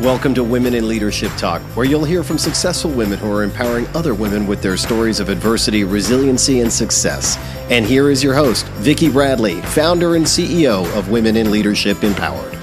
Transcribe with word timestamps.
Welcome 0.00 0.32
to 0.36 0.42
Women 0.42 0.72
in 0.72 0.88
Leadership 0.88 1.30
Talk, 1.36 1.60
where 1.76 1.84
you'll 1.84 2.06
hear 2.06 2.24
from 2.24 2.38
successful 2.38 2.90
women 2.90 3.18
who 3.18 3.30
are 3.30 3.42
empowering 3.42 3.86
other 3.88 4.14
women 4.14 4.46
with 4.46 4.62
their 4.62 4.78
stories 4.78 5.20
of 5.20 5.28
adversity, 5.28 5.84
resiliency, 5.84 6.60
and 6.60 6.72
success. 6.72 7.36
And 7.68 7.84
here 7.84 8.08
is 8.08 8.24
your 8.24 8.32
host, 8.32 8.64
Vicki 8.78 9.10
Bradley, 9.10 9.60
founder 9.60 10.14
and 10.14 10.24
CEO 10.24 10.90
of 10.96 11.10
Women 11.10 11.36
in 11.36 11.50
Leadership 11.50 12.02
Empowered. 12.02 12.58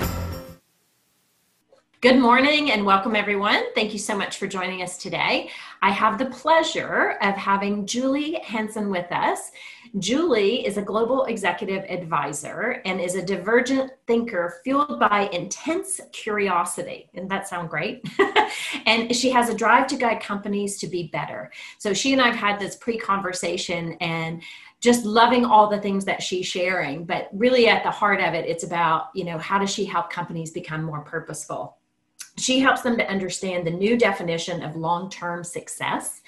Good 2.01 2.17
morning 2.17 2.71
and 2.71 2.83
welcome, 2.83 3.15
everyone. 3.15 3.65
Thank 3.75 3.93
you 3.93 3.99
so 3.99 4.17
much 4.17 4.37
for 4.37 4.47
joining 4.47 4.81
us 4.81 4.97
today. 4.97 5.51
I 5.83 5.91
have 5.91 6.17
the 6.17 6.27
pleasure 6.27 7.17
of 7.21 7.35
having 7.35 7.85
Julie 7.85 8.39
Hansen 8.43 8.89
with 8.89 9.11
us. 9.11 9.51
Julie 9.99 10.65
is 10.65 10.77
a 10.77 10.81
global 10.81 11.25
executive 11.25 11.83
advisor 11.89 12.81
and 12.85 12.99
is 12.99 13.15
a 13.15 13.25
divergent 13.25 13.91
thinker 14.05 14.59
fueled 14.63 14.99
by 14.99 15.29
intense 15.31 16.01
curiosity. 16.11 17.09
And 17.13 17.29
that 17.31 17.47
sound 17.47 17.69
great? 17.69 18.05
and 18.85 19.15
she 19.15 19.29
has 19.31 19.49
a 19.49 19.55
drive 19.55 19.87
to 19.87 19.95
guide 19.95 20.21
companies 20.21 20.77
to 20.79 20.87
be 20.87 21.07
better. 21.07 21.51
So 21.77 21.93
she 21.93 22.13
and 22.13 22.21
I've 22.21 22.35
had 22.35 22.59
this 22.59 22.75
pre-conversation 22.75 23.93
and 24.01 24.43
just 24.79 25.05
loving 25.05 25.45
all 25.45 25.69
the 25.69 25.79
things 25.79 26.05
that 26.05 26.21
she's 26.21 26.45
sharing, 26.45 27.05
but 27.05 27.29
really 27.33 27.67
at 27.67 27.83
the 27.83 27.91
heart 27.91 28.19
of 28.19 28.33
it, 28.33 28.47
it's 28.47 28.63
about, 28.63 29.07
you 29.15 29.23
know, 29.23 29.37
how 29.37 29.57
does 29.57 29.71
she 29.71 29.85
help 29.85 30.09
companies 30.09 30.51
become 30.51 30.83
more 30.83 31.01
purposeful? 31.01 31.77
She 32.37 32.59
helps 32.59 32.81
them 32.81 32.97
to 32.97 33.09
understand 33.09 33.65
the 33.65 33.71
new 33.71 33.97
definition 33.97 34.61
of 34.61 34.75
long 34.75 35.09
term 35.09 35.43
success 35.43 36.21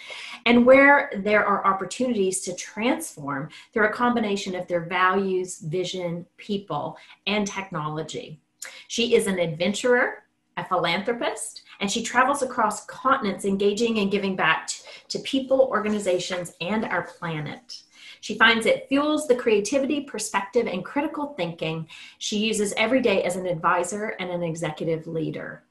and 0.45 0.66
where 0.66 1.11
there 1.17 1.45
are 1.45 1.66
opportunities 1.66 2.41
to 2.41 2.55
transform 2.55 3.49
through 3.73 3.88
a 3.88 3.93
combination 3.93 4.55
of 4.55 4.67
their 4.67 4.81
values, 4.81 5.59
vision, 5.59 6.25
people, 6.38 6.97
and 7.27 7.47
technology. 7.47 8.39
She 8.88 9.16
is 9.16 9.27
an 9.27 9.39
adventurer, 9.39 10.23
a 10.57 10.66
philanthropist, 10.66 11.63
and 11.80 11.89
she 11.89 12.03
travels 12.03 12.41
across 12.41 12.85
continents 12.85 13.45
engaging 13.45 14.00
and 14.00 14.11
giving 14.11 14.36
back 14.36 14.69
to 15.08 15.19
people, 15.19 15.69
organizations, 15.72 16.53
and 16.59 16.85
our 16.85 17.03
planet. 17.03 17.83
She 18.22 18.38
finds 18.38 18.66
it 18.66 18.88
fuels 18.89 19.28
the 19.28 19.35
creativity, 19.35 20.02
perspective, 20.02 20.67
and 20.67 20.83
critical 20.83 21.33
thinking 21.38 21.88
she 22.17 22.38
uses 22.38 22.73
every 22.75 23.02
day 23.02 23.23
as 23.23 23.38
an 23.38 23.45
advisor 23.45 24.16
and 24.19 24.30
an 24.30 24.44
executive 24.44 25.08
leader. 25.08 25.63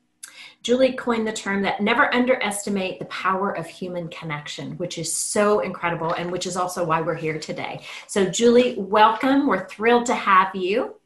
Julie 0.62 0.92
coined 0.92 1.26
the 1.26 1.32
term 1.32 1.62
that 1.62 1.80
never 1.80 2.12
underestimate 2.14 2.98
the 2.98 3.04
power 3.06 3.56
of 3.56 3.66
human 3.66 4.08
connection, 4.08 4.72
which 4.72 4.98
is 4.98 5.14
so 5.16 5.60
incredible 5.60 6.12
and 6.12 6.30
which 6.30 6.46
is 6.46 6.56
also 6.56 6.84
why 6.84 7.00
we're 7.00 7.14
here 7.14 7.38
today. 7.38 7.80
So, 8.06 8.26
Julie, 8.26 8.74
welcome. 8.76 9.46
We're 9.46 9.68
thrilled 9.68 10.06
to 10.06 10.14
have 10.14 10.54
you. 10.54 10.96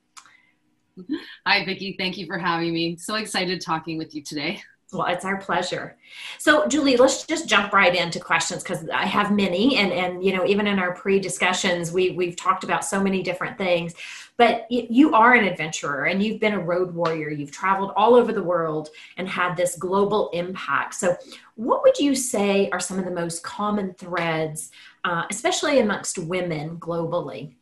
Hi, 1.46 1.64
Vicki. 1.64 1.94
Thank 1.98 2.18
you 2.18 2.26
for 2.26 2.38
having 2.38 2.72
me. 2.72 2.96
So 2.96 3.14
excited 3.16 3.60
talking 3.60 3.98
with 3.98 4.14
you 4.14 4.22
today. 4.22 4.62
Well, 4.92 5.06
it's 5.06 5.24
our 5.24 5.38
pleasure. 5.38 5.96
So, 6.38 6.66
Julie, 6.68 6.98
let's 6.98 7.24
just 7.24 7.48
jump 7.48 7.72
right 7.72 7.94
into 7.96 8.20
questions 8.20 8.62
because 8.62 8.86
I 8.90 9.06
have 9.06 9.32
many, 9.32 9.76
and 9.78 9.90
and 9.90 10.22
you 10.22 10.36
know, 10.36 10.44
even 10.44 10.66
in 10.66 10.78
our 10.78 10.92
pre-discussions, 10.94 11.92
we 11.92 12.10
we've 12.10 12.36
talked 12.36 12.62
about 12.62 12.84
so 12.84 13.02
many 13.02 13.22
different 13.22 13.56
things. 13.56 13.94
But 14.36 14.66
you 14.70 15.14
are 15.14 15.32
an 15.32 15.44
adventurer, 15.44 16.04
and 16.04 16.22
you've 16.22 16.40
been 16.40 16.52
a 16.52 16.60
road 16.60 16.94
warrior. 16.94 17.30
You've 17.30 17.52
traveled 17.52 17.92
all 17.96 18.14
over 18.14 18.32
the 18.32 18.42
world 18.42 18.90
and 19.16 19.26
had 19.26 19.56
this 19.56 19.76
global 19.76 20.28
impact. 20.34 20.94
So, 20.94 21.16
what 21.54 21.82
would 21.82 21.98
you 21.98 22.14
say 22.14 22.68
are 22.70 22.80
some 22.80 22.98
of 22.98 23.06
the 23.06 23.10
most 23.10 23.42
common 23.42 23.94
threads, 23.94 24.70
uh, 25.04 25.24
especially 25.30 25.80
amongst 25.80 26.18
women 26.18 26.76
globally? 26.76 27.54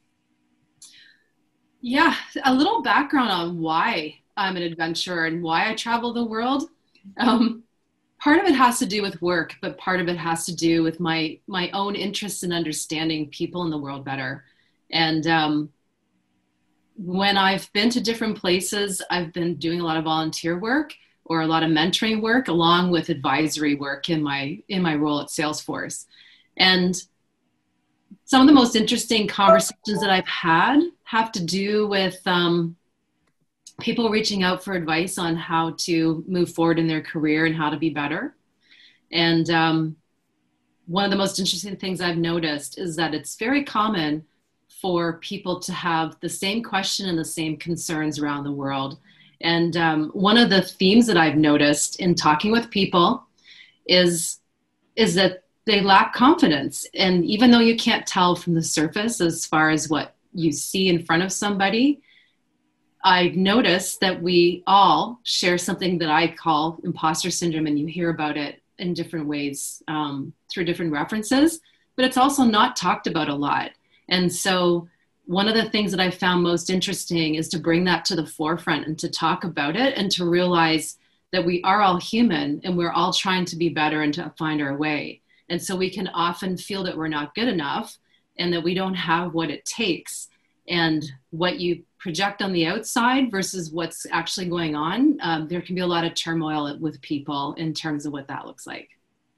Yeah, 1.80 2.16
a 2.44 2.52
little 2.52 2.82
background 2.82 3.30
on 3.30 3.60
why 3.60 4.18
I'm 4.36 4.56
an 4.56 4.62
adventurer 4.64 5.26
and 5.26 5.42
why 5.42 5.70
I 5.70 5.74
travel 5.74 6.12
the 6.12 6.24
world 6.24 6.64
um, 7.18 7.62
part 8.20 8.38
of 8.38 8.44
it 8.44 8.54
has 8.54 8.78
to 8.78 8.86
do 8.86 9.02
with 9.02 9.20
work, 9.22 9.54
but 9.60 9.78
part 9.78 10.00
of 10.00 10.08
it 10.08 10.16
has 10.16 10.46
to 10.46 10.54
do 10.54 10.82
with 10.82 11.00
my 11.00 11.38
my 11.46 11.70
own 11.70 11.94
interest 11.94 12.44
in 12.44 12.52
understanding 12.52 13.28
people 13.28 13.64
in 13.64 13.70
the 13.70 13.78
world 13.78 14.04
better. 14.04 14.44
And 14.92 15.26
um, 15.26 15.70
when 16.96 17.36
I've 17.36 17.72
been 17.72 17.90
to 17.90 18.00
different 18.00 18.36
places, 18.36 19.02
I've 19.10 19.32
been 19.32 19.56
doing 19.56 19.80
a 19.80 19.84
lot 19.84 19.96
of 19.96 20.04
volunteer 20.04 20.58
work 20.58 20.94
or 21.24 21.42
a 21.42 21.46
lot 21.46 21.62
of 21.62 21.70
mentoring 21.70 22.20
work, 22.20 22.48
along 22.48 22.90
with 22.90 23.08
advisory 23.08 23.74
work 23.74 24.10
in 24.10 24.22
my 24.22 24.58
in 24.68 24.82
my 24.82 24.94
role 24.94 25.20
at 25.20 25.28
Salesforce. 25.28 26.06
And 26.56 26.94
some 28.24 28.42
of 28.42 28.46
the 28.46 28.52
most 28.52 28.76
interesting 28.76 29.26
conversations 29.26 30.00
that 30.00 30.10
I've 30.10 30.26
had 30.26 30.80
have 31.04 31.32
to 31.32 31.44
do 31.44 31.86
with 31.88 32.20
um, 32.26 32.76
people 33.80 34.10
reaching 34.10 34.42
out 34.42 34.62
for 34.62 34.74
advice 34.74 35.18
on 35.18 35.36
how 35.36 35.72
to 35.78 36.24
move 36.26 36.52
forward 36.52 36.78
in 36.78 36.86
their 36.86 37.02
career 37.02 37.46
and 37.46 37.54
how 37.54 37.70
to 37.70 37.76
be 37.76 37.90
better. 37.90 38.34
And 39.12 39.48
um, 39.50 39.96
one 40.86 41.04
of 41.04 41.10
the 41.10 41.16
most 41.16 41.38
interesting 41.38 41.76
things 41.76 42.00
I've 42.00 42.16
noticed 42.16 42.78
is 42.78 42.96
that 42.96 43.14
it's 43.14 43.36
very 43.36 43.64
common 43.64 44.24
for 44.80 45.14
people 45.14 45.60
to 45.60 45.72
have 45.72 46.16
the 46.20 46.28
same 46.28 46.62
question 46.62 47.08
and 47.08 47.18
the 47.18 47.24
same 47.24 47.56
concerns 47.56 48.18
around 48.18 48.44
the 48.44 48.52
world. 48.52 48.98
And 49.40 49.76
um, 49.76 50.10
one 50.10 50.36
of 50.36 50.50
the 50.50 50.62
themes 50.62 51.06
that 51.06 51.16
I've 51.16 51.36
noticed 51.36 52.00
in 52.00 52.14
talking 52.14 52.50
with 52.50 52.70
people 52.70 53.24
is 53.86 54.38
is 54.96 55.14
that 55.14 55.44
they 55.66 55.80
lack 55.80 56.12
confidence. 56.12 56.86
And 56.94 57.24
even 57.24 57.50
though 57.50 57.60
you 57.60 57.76
can't 57.76 58.06
tell 58.06 58.34
from 58.34 58.54
the 58.54 58.62
surface 58.62 59.20
as 59.20 59.46
far 59.46 59.70
as 59.70 59.88
what 59.88 60.14
you 60.34 60.52
see 60.52 60.88
in 60.88 61.04
front 61.04 61.22
of 61.22 61.32
somebody, 61.32 62.02
I 63.02 63.28
noticed 63.28 64.00
that 64.00 64.22
we 64.22 64.62
all 64.66 65.20
share 65.22 65.56
something 65.56 65.98
that 65.98 66.10
I 66.10 66.28
call 66.28 66.78
imposter 66.84 67.30
syndrome, 67.30 67.66
and 67.66 67.78
you 67.78 67.86
hear 67.86 68.10
about 68.10 68.36
it 68.36 68.62
in 68.78 68.94
different 68.94 69.26
ways 69.26 69.82
um, 69.88 70.32
through 70.50 70.64
different 70.64 70.92
references, 70.92 71.60
but 71.96 72.04
it's 72.04 72.16
also 72.16 72.44
not 72.44 72.76
talked 72.76 73.06
about 73.06 73.28
a 73.28 73.34
lot. 73.34 73.70
And 74.08 74.32
so, 74.32 74.88
one 75.26 75.46
of 75.46 75.54
the 75.54 75.70
things 75.70 75.92
that 75.92 76.00
I 76.00 76.10
found 76.10 76.42
most 76.42 76.70
interesting 76.70 77.36
is 77.36 77.48
to 77.50 77.58
bring 77.60 77.84
that 77.84 78.04
to 78.06 78.16
the 78.16 78.26
forefront 78.26 78.86
and 78.86 78.98
to 78.98 79.08
talk 79.08 79.44
about 79.44 79.76
it 79.76 79.96
and 79.96 80.10
to 80.12 80.28
realize 80.28 80.98
that 81.32 81.44
we 81.44 81.62
are 81.62 81.82
all 81.82 82.00
human 82.00 82.60
and 82.64 82.76
we're 82.76 82.90
all 82.90 83.12
trying 83.12 83.44
to 83.44 83.56
be 83.56 83.68
better 83.68 84.02
and 84.02 84.12
to 84.14 84.32
find 84.36 84.60
our 84.60 84.76
way. 84.76 85.20
And 85.48 85.62
so, 85.62 85.74
we 85.76 85.88
can 85.88 86.08
often 86.08 86.56
feel 86.56 86.82
that 86.84 86.96
we're 86.96 87.08
not 87.08 87.34
good 87.34 87.48
enough 87.48 87.96
and 88.38 88.52
that 88.52 88.64
we 88.64 88.74
don't 88.74 88.94
have 88.94 89.32
what 89.32 89.50
it 89.50 89.64
takes. 89.64 90.28
And 90.68 91.04
what 91.30 91.58
you 91.58 91.82
project 92.00 92.42
on 92.42 92.52
the 92.52 92.66
outside 92.66 93.30
versus 93.30 93.70
what's 93.70 94.06
actually 94.10 94.46
going 94.46 94.74
on, 94.74 95.18
um, 95.20 95.46
there 95.46 95.60
can 95.60 95.74
be 95.74 95.82
a 95.82 95.86
lot 95.86 96.04
of 96.04 96.14
turmoil 96.14 96.76
with 96.80 97.00
people 97.02 97.54
in 97.54 97.74
terms 97.74 98.06
of 98.06 98.12
what 98.12 98.26
that 98.28 98.46
looks 98.46 98.66
like. 98.66 98.88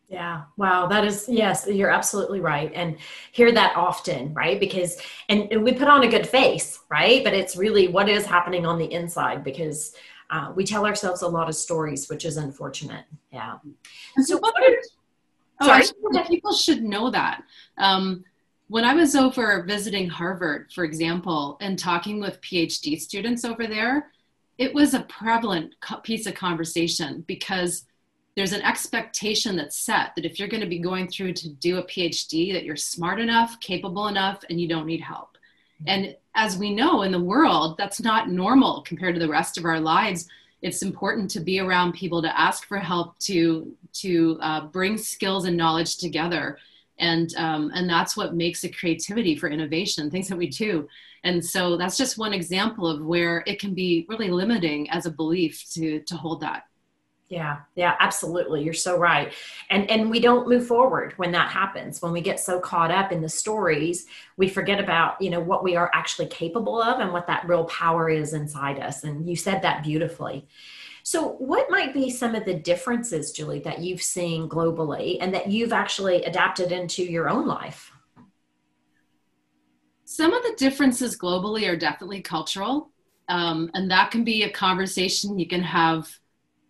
Yeah. 0.08 0.42
Wow. 0.58 0.86
That 0.86 1.04
is, 1.04 1.26
yes, 1.28 1.66
you're 1.66 1.90
absolutely 1.90 2.40
right. 2.40 2.70
And 2.74 2.98
hear 3.32 3.50
that 3.52 3.74
often, 3.76 4.32
right? 4.34 4.60
Because, 4.60 4.98
and, 5.30 5.50
and 5.50 5.64
we 5.64 5.72
put 5.72 5.88
on 5.88 6.04
a 6.04 6.08
good 6.08 6.28
face, 6.28 6.80
right? 6.90 7.24
But 7.24 7.32
it's 7.32 7.56
really 7.56 7.88
what 7.88 8.10
is 8.10 8.26
happening 8.26 8.66
on 8.66 8.78
the 8.78 8.92
inside 8.92 9.42
because 9.42 9.94
uh, 10.30 10.52
we 10.54 10.64
tell 10.64 10.86
ourselves 10.86 11.22
a 11.22 11.28
lot 11.28 11.48
of 11.48 11.54
stories, 11.54 12.08
which 12.08 12.24
is 12.24 12.36
unfortunate. 12.36 13.06
Yeah. 13.32 13.56
And 14.16 14.26
so, 14.26 14.38
what 14.38 14.54
are, 14.62 14.76
oh, 15.62 15.66
sorry, 15.66 15.84
people 16.28 16.52
should 16.52 16.82
know 16.82 17.10
that. 17.10 17.42
Um, 17.78 18.24
when 18.72 18.86
I 18.86 18.94
was 18.94 19.14
over 19.14 19.64
visiting 19.64 20.08
Harvard, 20.08 20.72
for 20.72 20.84
example, 20.84 21.58
and 21.60 21.78
talking 21.78 22.20
with 22.20 22.40
PhD 22.40 22.98
students 22.98 23.44
over 23.44 23.66
there, 23.66 24.10
it 24.56 24.72
was 24.72 24.94
a 24.94 25.00
prevalent 25.00 25.74
piece 26.02 26.26
of 26.26 26.34
conversation 26.34 27.22
because 27.26 27.84
there's 28.34 28.54
an 28.54 28.62
expectation 28.62 29.56
that's 29.56 29.76
set 29.76 30.14
that 30.16 30.24
if 30.24 30.38
you're 30.38 30.48
going 30.48 30.62
to 30.62 30.66
be 30.66 30.78
going 30.78 31.06
through 31.06 31.34
to 31.34 31.50
do 31.50 31.76
a 31.76 31.84
PhD, 31.84 32.54
that 32.54 32.64
you're 32.64 32.76
smart 32.76 33.20
enough, 33.20 33.60
capable 33.60 34.08
enough, 34.08 34.42
and 34.48 34.58
you 34.58 34.68
don't 34.68 34.86
need 34.86 35.02
help. 35.02 35.36
And 35.86 36.16
as 36.34 36.56
we 36.56 36.74
know 36.74 37.02
in 37.02 37.12
the 37.12 37.20
world, 37.20 37.76
that's 37.76 38.00
not 38.00 38.30
normal 38.30 38.80
compared 38.86 39.14
to 39.16 39.20
the 39.20 39.28
rest 39.28 39.58
of 39.58 39.66
our 39.66 39.80
lives. 39.80 40.28
It's 40.62 40.80
important 40.80 41.30
to 41.32 41.40
be 41.40 41.60
around 41.60 41.92
people 41.92 42.22
to 42.22 42.40
ask 42.40 42.66
for 42.66 42.78
help, 42.78 43.18
to 43.18 43.76
to 44.00 44.38
uh, 44.40 44.60
bring 44.68 44.96
skills 44.96 45.44
and 45.44 45.58
knowledge 45.58 45.98
together 45.98 46.56
and 46.98 47.34
um, 47.36 47.70
and 47.74 47.88
that's 47.88 48.16
what 48.16 48.34
makes 48.34 48.64
a 48.64 48.68
creativity 48.68 49.36
for 49.36 49.48
innovation 49.48 50.10
things 50.10 50.28
that 50.28 50.38
we 50.38 50.48
do. 50.48 50.88
And 51.24 51.44
so 51.44 51.76
that's 51.76 51.96
just 51.96 52.18
one 52.18 52.32
example 52.32 52.86
of 52.86 53.04
where 53.04 53.44
it 53.46 53.60
can 53.60 53.74
be 53.74 54.06
really 54.08 54.30
limiting 54.30 54.90
as 54.90 55.06
a 55.06 55.10
belief 55.10 55.64
to 55.72 56.00
to 56.00 56.16
hold 56.16 56.40
that. 56.40 56.64
Yeah 57.28 57.60
yeah 57.76 57.96
absolutely. 57.98 58.62
You're 58.62 58.74
so 58.74 58.98
right. 58.98 59.32
And 59.70 59.90
and 59.90 60.10
we 60.10 60.20
don't 60.20 60.48
move 60.48 60.66
forward 60.66 61.14
when 61.16 61.32
that 61.32 61.50
happens. 61.50 62.02
When 62.02 62.12
we 62.12 62.20
get 62.20 62.40
so 62.40 62.60
caught 62.60 62.90
up 62.90 63.10
in 63.10 63.22
the 63.22 63.28
stories 63.28 64.06
we 64.36 64.48
forget 64.48 64.80
about 64.80 65.20
you 65.20 65.30
know 65.30 65.40
what 65.40 65.64
we 65.64 65.76
are 65.76 65.90
actually 65.94 66.26
capable 66.26 66.80
of 66.82 67.00
and 67.00 67.12
what 67.12 67.26
that 67.28 67.48
real 67.48 67.64
power 67.64 68.10
is 68.10 68.32
inside 68.34 68.78
us. 68.78 69.04
And 69.04 69.28
you 69.28 69.36
said 69.36 69.62
that 69.62 69.82
beautifully 69.82 70.46
so, 71.02 71.32
what 71.38 71.70
might 71.70 71.92
be 71.92 72.10
some 72.10 72.34
of 72.34 72.44
the 72.44 72.54
differences, 72.54 73.32
Julie, 73.32 73.60
that 73.60 73.80
you've 73.80 74.02
seen 74.02 74.48
globally 74.48 75.18
and 75.20 75.34
that 75.34 75.50
you've 75.50 75.72
actually 75.72 76.24
adapted 76.24 76.70
into 76.70 77.02
your 77.02 77.28
own 77.28 77.46
life? 77.46 77.90
Some 80.04 80.32
of 80.32 80.42
the 80.42 80.54
differences 80.56 81.18
globally 81.18 81.68
are 81.68 81.76
definitely 81.76 82.20
cultural. 82.20 82.90
Um, 83.28 83.70
and 83.74 83.90
that 83.90 84.10
can 84.10 84.24
be 84.24 84.42
a 84.42 84.50
conversation 84.50 85.38
you 85.38 85.48
can 85.48 85.62
have 85.62 86.08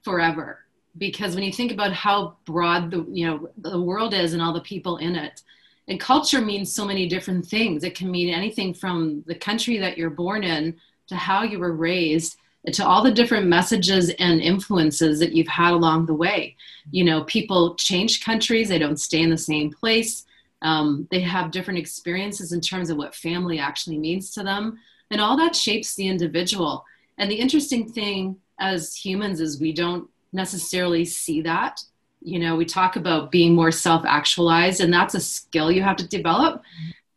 forever 0.02 0.60
because 0.98 1.34
when 1.34 1.44
you 1.44 1.52
think 1.52 1.72
about 1.72 1.92
how 1.92 2.36
broad 2.44 2.90
the 2.90 3.06
you 3.10 3.26
know 3.26 3.48
the 3.58 3.80
world 3.80 4.12
is 4.14 4.32
and 4.32 4.42
all 4.42 4.52
the 4.52 4.60
people 4.60 4.98
in 4.98 5.16
it 5.16 5.42
and 5.88 5.98
culture 5.98 6.40
means 6.40 6.72
so 6.72 6.84
many 6.84 7.08
different 7.08 7.46
things 7.46 7.82
it 7.82 7.94
can 7.94 8.10
mean 8.10 8.32
anything 8.32 8.74
from 8.74 9.22
the 9.26 9.34
country 9.34 9.78
that 9.78 9.96
you're 9.96 10.10
born 10.10 10.44
in 10.44 10.76
to 11.06 11.16
how 11.16 11.42
you 11.42 11.58
were 11.58 11.74
raised 11.74 12.36
to 12.70 12.86
all 12.86 13.02
the 13.02 13.10
different 13.10 13.46
messages 13.46 14.10
and 14.18 14.40
influences 14.40 15.18
that 15.18 15.32
you've 15.32 15.48
had 15.48 15.72
along 15.72 16.06
the 16.06 16.14
way. 16.14 16.56
You 16.90 17.04
know 17.04 17.24
people 17.24 17.74
change 17.74 18.24
countries 18.24 18.68
they 18.68 18.78
don't 18.78 19.00
stay 19.00 19.20
in 19.20 19.30
the 19.30 19.38
same 19.38 19.72
place. 19.72 20.26
Um, 20.62 21.08
they 21.10 21.20
have 21.20 21.50
different 21.50 21.80
experiences 21.80 22.52
in 22.52 22.60
terms 22.60 22.88
of 22.88 22.96
what 22.96 23.14
family 23.14 23.58
actually 23.58 23.98
means 23.98 24.30
to 24.32 24.44
them. 24.44 24.78
And 25.10 25.20
all 25.20 25.36
that 25.36 25.56
shapes 25.56 25.96
the 25.96 26.06
individual. 26.06 26.84
And 27.18 27.30
the 27.30 27.34
interesting 27.34 27.88
thing 27.88 28.36
as 28.60 28.94
humans 28.94 29.40
is 29.40 29.60
we 29.60 29.72
don't 29.72 30.08
necessarily 30.32 31.04
see 31.04 31.42
that. 31.42 31.82
You 32.22 32.38
know, 32.38 32.54
we 32.54 32.64
talk 32.64 32.94
about 32.94 33.32
being 33.32 33.54
more 33.54 33.72
self 33.72 34.04
actualized, 34.06 34.80
and 34.80 34.94
that's 34.94 35.14
a 35.14 35.20
skill 35.20 35.72
you 35.72 35.82
have 35.82 35.96
to 35.96 36.08
develop. 36.08 36.62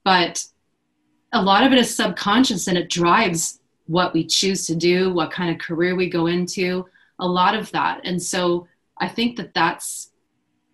But 0.03 0.43
a 1.31 1.41
lot 1.41 1.65
of 1.65 1.71
it 1.71 1.79
is 1.79 1.95
subconscious 1.95 2.67
and 2.67 2.77
it 2.77 2.89
drives 2.89 3.59
what 3.87 4.13
we 4.13 4.25
choose 4.25 4.65
to 4.67 4.75
do, 4.75 5.13
what 5.13 5.31
kind 5.31 5.51
of 5.51 5.59
career 5.59 5.95
we 5.95 6.09
go 6.09 6.27
into, 6.27 6.85
a 7.19 7.27
lot 7.27 7.55
of 7.55 7.71
that. 7.71 8.01
And 8.03 8.21
so 8.21 8.67
I 8.99 9.07
think 9.07 9.37
that 9.37 9.53
that's 9.53 10.11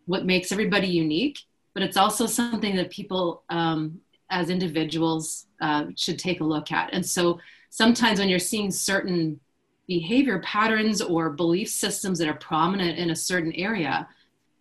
what 0.06 0.26
makes 0.26 0.52
everybody 0.52 0.88
unique, 0.88 1.40
but 1.74 1.84
it's 1.84 1.98
also 1.98 2.26
something 2.26 2.76
that 2.76 2.90
people 2.90 3.44
um, 3.50 4.00
as 4.30 4.50
individuals 4.50 5.48
uh, 5.60 5.86
should 5.96 6.18
take 6.18 6.42
a 6.42 6.44
look 6.44 6.72
at. 6.72 6.90
And 6.94 7.06
so 7.06 7.40
sometimes 7.70 8.20
when 8.20 8.30
you're 8.30 8.40
seeing 8.40 8.72
certain 8.72 9.40
behavior 9.88 10.40
patterns 10.40 11.02
or 11.02 11.32
belief 11.32 11.70
systems 11.70 12.18
that 12.20 12.28
are 12.28 12.36
prominent 12.36 12.98
in 12.98 13.10
a 13.10 13.16
certain 13.16 13.52
area, 13.54 14.08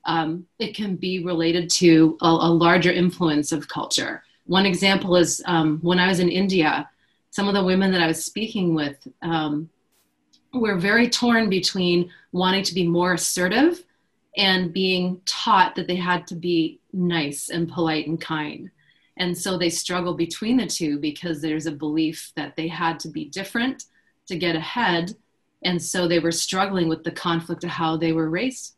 um, 0.06 0.46
it 0.58 0.74
can 0.74 0.96
be 0.96 1.22
related 1.22 1.70
to 1.70 2.18
a, 2.22 2.26
a, 2.26 2.50
larger 2.50 2.90
influence 2.90 3.52
of 3.52 3.68
culture. 3.68 4.22
One 4.46 4.66
example 4.66 5.14
is 5.16 5.42
um, 5.44 5.78
when 5.82 5.98
I 5.98 6.08
was 6.08 6.20
in 6.20 6.30
India, 6.30 6.88
some 7.30 7.48
of 7.48 7.54
the 7.54 7.64
women 7.64 7.92
that 7.92 8.02
I 8.02 8.06
was 8.06 8.24
speaking 8.24 8.74
with 8.74 9.06
um, 9.22 9.70
were 10.52 10.76
very 10.76 11.08
torn 11.08 11.48
between 11.48 12.10
wanting 12.32 12.64
to 12.64 12.74
be 12.74 12.86
more 12.86 13.14
assertive 13.14 13.84
and 14.36 14.72
being 14.72 15.20
taught 15.26 15.74
that 15.74 15.86
they 15.86 15.96
had 15.96 16.26
to 16.28 16.34
be 16.34 16.80
nice 16.92 17.48
and 17.50 17.70
polite 17.70 18.06
and 18.06 18.20
kind. 18.20 18.70
And 19.16 19.36
so 19.36 19.58
they 19.58 19.70
struggle 19.70 20.14
between 20.14 20.56
the 20.56 20.66
two 20.66 20.98
because 20.98 21.40
there's 21.40 21.66
a 21.66 21.72
belief 21.72 22.32
that 22.36 22.56
they 22.56 22.68
had 22.68 22.98
to 23.00 23.08
be 23.08 23.26
different 23.26 23.84
to 24.26 24.36
get 24.36 24.56
ahead. 24.56 25.14
And 25.62 25.80
so 25.82 26.08
they 26.08 26.20
were 26.20 26.32
struggling 26.32 26.88
with 26.88 27.04
the 27.04 27.10
conflict 27.10 27.64
of 27.64 27.70
how 27.70 27.96
they 27.96 28.12
were 28.12 28.30
raised. 28.30 28.76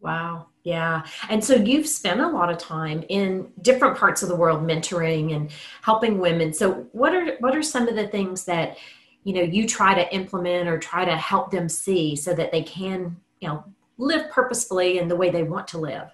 Wow. 0.00 0.48
Yeah. 0.64 1.04
And 1.28 1.44
so 1.44 1.56
you've 1.56 1.88
spent 1.88 2.20
a 2.20 2.28
lot 2.28 2.50
of 2.50 2.58
time 2.58 3.02
in 3.08 3.50
different 3.62 3.96
parts 3.96 4.22
of 4.22 4.28
the 4.28 4.36
world 4.36 4.62
mentoring 4.62 5.34
and 5.34 5.50
helping 5.82 6.18
women. 6.18 6.52
So 6.52 6.86
what 6.92 7.14
are 7.14 7.36
what 7.40 7.56
are 7.56 7.62
some 7.62 7.88
of 7.88 7.96
the 7.96 8.06
things 8.06 8.44
that 8.44 8.78
you 9.24 9.34
know 9.34 9.42
you 9.42 9.66
try 9.66 9.94
to 9.94 10.14
implement 10.14 10.68
or 10.68 10.78
try 10.78 11.04
to 11.04 11.16
help 11.16 11.50
them 11.50 11.68
see 11.68 12.14
so 12.14 12.32
that 12.34 12.52
they 12.52 12.62
can, 12.62 13.16
you 13.40 13.48
know, 13.48 13.64
live 13.98 14.30
purposefully 14.30 14.98
in 14.98 15.08
the 15.08 15.16
way 15.16 15.30
they 15.30 15.42
want 15.42 15.66
to 15.68 15.78
live? 15.78 16.10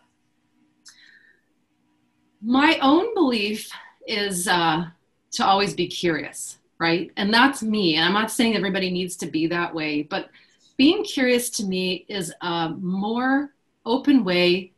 My 2.41 2.79
own 2.81 3.13
belief 3.15 3.71
is 4.07 4.49
uh, 4.49 4.87
to 5.33 5.45
always 5.45 5.75
be 5.75 5.89
curious 5.89 6.59
right? 6.79 7.11
And 7.17 7.33
that's 7.33 7.63
me. 7.63 7.97
And 7.97 8.05
I'm 8.05 8.13
not 8.13 8.31
saying 8.31 8.55
everybody 8.55 8.91
needs 8.91 9.17
to 9.17 9.27
be 9.27 9.47
that 9.49 9.75
way, 9.75 10.03
but 10.03 10.31
being 10.77 11.03
curious 11.03 11.51
to 11.51 11.65
me 11.65 12.07
is 12.09 12.33
a 12.41 12.71
more 12.71 13.53
open 13.89 14.25
way 14.25 14.73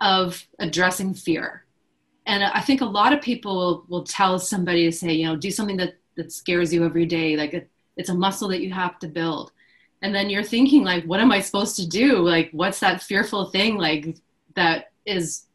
of 0.00 0.46
addressing 0.58 1.14
fear. 1.14 1.64
And 2.26 2.44
I 2.44 2.60
think 2.60 2.80
a 2.80 2.86
lot 2.86 3.12
of 3.12 3.20
people 3.20 3.84
will, 3.88 4.04
tell 4.04 4.38
somebody 4.38 4.84
to 4.84 4.92
say, 4.92 5.12
you 5.12 5.26
know, 5.26 5.36
do 5.36 5.50
something 5.50 5.76
that, 5.78 5.94
that 6.16 6.32
scares 6.32 6.72
you 6.72 6.84
every 6.84 7.06
day. 7.06 7.36
Like 7.36 7.52
it, 7.52 7.70
it's 7.96 8.10
a 8.10 8.14
muscle 8.14 8.48
that 8.48 8.62
you 8.62 8.72
have 8.72 8.98
to 9.00 9.08
build. 9.08 9.52
And 10.02 10.14
then 10.14 10.30
you're 10.30 10.44
thinking 10.44 10.84
like, 10.84 11.04
what 11.04 11.20
am 11.20 11.32
I 11.32 11.40
supposed 11.40 11.76
to 11.76 11.88
do? 11.88 12.18
Like, 12.18 12.50
what's 12.52 12.80
that 12.80 13.02
fearful 13.02 13.46
thing 13.46 13.76
like 13.76 14.16
that 14.54 14.92
is 15.04 15.46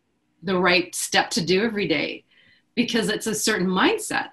the 0.43 0.57
right 0.57 0.93
step 0.95 1.29
to 1.31 1.45
do 1.45 1.63
every 1.63 1.87
day? 1.87 2.23
Because 2.75 3.09
it's 3.09 3.27
a 3.27 3.35
certain 3.35 3.67
mindset. 3.67 4.29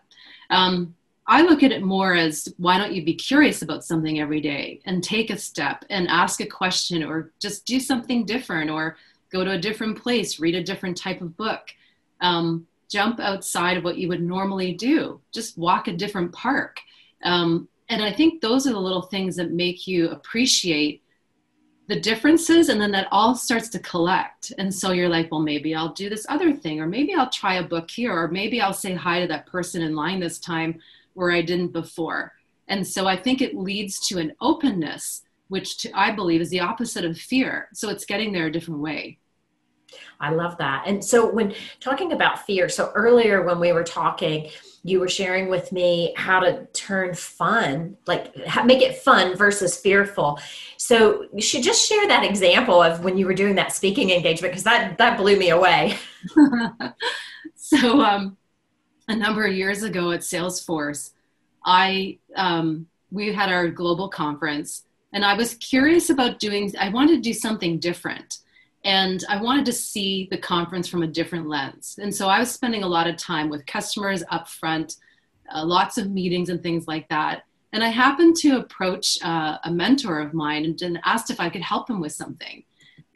Um, 0.50 0.94
I 1.26 1.42
look 1.42 1.62
at 1.62 1.72
it 1.72 1.82
more 1.82 2.14
as 2.14 2.52
why 2.58 2.76
don't 2.76 2.92
you 2.92 3.04
be 3.04 3.14
curious 3.14 3.62
about 3.62 3.84
something 3.84 4.20
every 4.20 4.40
day 4.40 4.80
and 4.84 5.02
take 5.02 5.30
a 5.30 5.38
step 5.38 5.84
and 5.88 6.06
ask 6.08 6.40
a 6.40 6.46
question 6.46 7.02
or 7.02 7.32
just 7.40 7.64
do 7.64 7.80
something 7.80 8.26
different 8.26 8.70
or 8.70 8.96
go 9.32 9.42
to 9.42 9.52
a 9.52 9.58
different 9.58 10.00
place, 10.00 10.38
read 10.38 10.54
a 10.54 10.62
different 10.62 10.96
type 10.96 11.22
of 11.22 11.36
book, 11.36 11.68
um, 12.20 12.66
jump 12.90 13.20
outside 13.20 13.76
of 13.76 13.84
what 13.84 13.96
you 13.96 14.08
would 14.08 14.22
normally 14.22 14.74
do, 14.74 15.20
just 15.32 15.56
walk 15.56 15.88
a 15.88 15.92
different 15.92 16.30
park. 16.32 16.78
Um, 17.24 17.68
and 17.88 18.02
I 18.02 18.12
think 18.12 18.40
those 18.40 18.66
are 18.66 18.72
the 18.72 18.78
little 18.78 19.02
things 19.02 19.36
that 19.36 19.50
make 19.50 19.86
you 19.86 20.10
appreciate 20.10 21.02
the 21.86 22.00
differences 22.00 22.70
and 22.70 22.80
then 22.80 22.90
that 22.90 23.08
all 23.10 23.34
starts 23.34 23.68
to 23.68 23.78
collect 23.80 24.52
and 24.58 24.72
so 24.72 24.92
you're 24.92 25.08
like 25.08 25.30
well 25.30 25.40
maybe 25.40 25.74
i'll 25.74 25.92
do 25.92 26.08
this 26.08 26.24
other 26.30 26.52
thing 26.52 26.80
or 26.80 26.86
maybe 26.86 27.14
i'll 27.14 27.28
try 27.28 27.56
a 27.56 27.62
book 27.62 27.90
here 27.90 28.12
or 28.12 28.28
maybe 28.28 28.60
i'll 28.60 28.72
say 28.72 28.94
hi 28.94 29.20
to 29.20 29.26
that 29.26 29.46
person 29.46 29.82
in 29.82 29.94
line 29.94 30.18
this 30.18 30.38
time 30.38 30.80
where 31.14 31.30
I 31.30 31.42
didn't 31.42 31.72
before. 31.72 32.32
And 32.68 32.86
so 32.86 33.06
I 33.06 33.16
think 33.16 33.40
it 33.40 33.56
leads 33.56 34.06
to 34.08 34.18
an 34.18 34.32
openness, 34.40 35.22
which 35.48 35.78
to, 35.78 35.92
I 35.98 36.10
believe 36.10 36.40
is 36.40 36.50
the 36.50 36.60
opposite 36.60 37.04
of 37.04 37.18
fear. 37.18 37.68
So 37.72 37.88
it's 37.88 38.04
getting 38.04 38.32
there 38.32 38.46
a 38.46 38.52
different 38.52 38.80
way. 38.80 39.18
I 40.20 40.30
love 40.30 40.56
that. 40.58 40.84
And 40.86 41.04
so 41.04 41.30
when 41.30 41.54
talking 41.80 42.12
about 42.12 42.46
fear, 42.46 42.68
so 42.68 42.92
earlier 42.94 43.42
when 43.42 43.60
we 43.60 43.72
were 43.72 43.84
talking, 43.84 44.50
you 44.82 45.00
were 45.00 45.08
sharing 45.08 45.48
with 45.48 45.72
me 45.72 46.12
how 46.16 46.40
to 46.40 46.66
turn 46.74 47.14
fun, 47.14 47.96
like 48.06 48.34
make 48.66 48.82
it 48.82 48.98
fun 48.98 49.34
versus 49.36 49.78
fearful. 49.78 50.38
So 50.76 51.26
you 51.32 51.40
should 51.40 51.62
just 51.62 51.88
share 51.88 52.06
that 52.08 52.24
example 52.24 52.82
of 52.82 53.02
when 53.02 53.16
you 53.16 53.24
were 53.24 53.34
doing 53.34 53.54
that 53.54 53.72
speaking 53.72 54.10
engagement 54.10 54.52
because 54.52 54.64
that 54.64 54.98
that 54.98 55.16
blew 55.16 55.38
me 55.38 55.50
away. 55.50 55.96
so 57.54 58.02
um, 58.02 58.36
a 59.08 59.16
number 59.16 59.46
of 59.46 59.54
years 59.54 59.82
ago 59.82 60.10
at 60.12 60.20
Salesforce, 60.20 61.12
I 61.64 62.18
um, 62.36 62.86
we 63.10 63.32
had 63.32 63.50
our 63.50 63.68
global 63.68 64.08
conference, 64.08 64.84
and 65.12 65.24
I 65.24 65.34
was 65.34 65.54
curious 65.54 66.10
about 66.10 66.38
doing. 66.38 66.72
I 66.78 66.90
wanted 66.90 67.16
to 67.16 67.20
do 67.20 67.32
something 67.32 67.78
different, 67.78 68.38
and 68.84 69.24
I 69.28 69.40
wanted 69.40 69.64
to 69.66 69.72
see 69.72 70.28
the 70.30 70.36
conference 70.36 70.88
from 70.88 71.02
a 71.02 71.06
different 71.06 71.48
lens. 71.48 71.98
And 72.00 72.14
so 72.14 72.28
I 72.28 72.38
was 72.38 72.52
spending 72.52 72.82
a 72.82 72.88
lot 72.88 73.06
of 73.06 73.16
time 73.16 73.48
with 73.48 73.64
customers 73.64 74.22
up 74.30 74.46
front, 74.46 74.96
uh, 75.54 75.64
lots 75.64 75.96
of 75.96 76.10
meetings 76.10 76.50
and 76.50 76.62
things 76.62 76.86
like 76.86 77.08
that. 77.08 77.44
And 77.72 77.82
I 77.82 77.88
happened 77.88 78.36
to 78.36 78.58
approach 78.58 79.18
uh, 79.24 79.58
a 79.64 79.70
mentor 79.70 80.20
of 80.20 80.34
mine 80.34 80.64
and, 80.64 80.80
and 80.82 81.00
asked 81.04 81.30
if 81.30 81.40
I 81.40 81.48
could 81.48 81.62
help 81.62 81.88
him 81.88 81.98
with 81.98 82.12
something. 82.12 82.62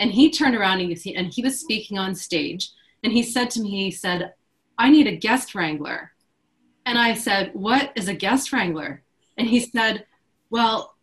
And 0.01 0.11
he 0.11 0.31
turned 0.31 0.57
around 0.57 0.81
and 0.81 0.97
he, 0.97 1.15
and 1.15 1.33
he 1.33 1.43
was 1.43 1.61
speaking 1.61 1.99
on 1.99 2.15
stage. 2.15 2.71
And 3.05 3.13
he 3.13 3.23
said 3.23 3.51
to 3.51 3.61
me, 3.61 3.85
he 3.85 3.91
said, 3.91 4.33
I 4.79 4.91
need 4.91 5.07
a 5.07 5.17
guest 5.17 5.55
wrangler. 5.55 6.13
And 6.87 6.99
I 6.99 7.15
said, 7.15 7.51
What 7.53 7.93
is 7.95 8.09
a 8.09 8.15
guest 8.15 8.53
wrangler? 8.53 9.03
And 9.37 9.47
he 9.47 9.61
said, 9.61 10.07
Well, 10.51 10.97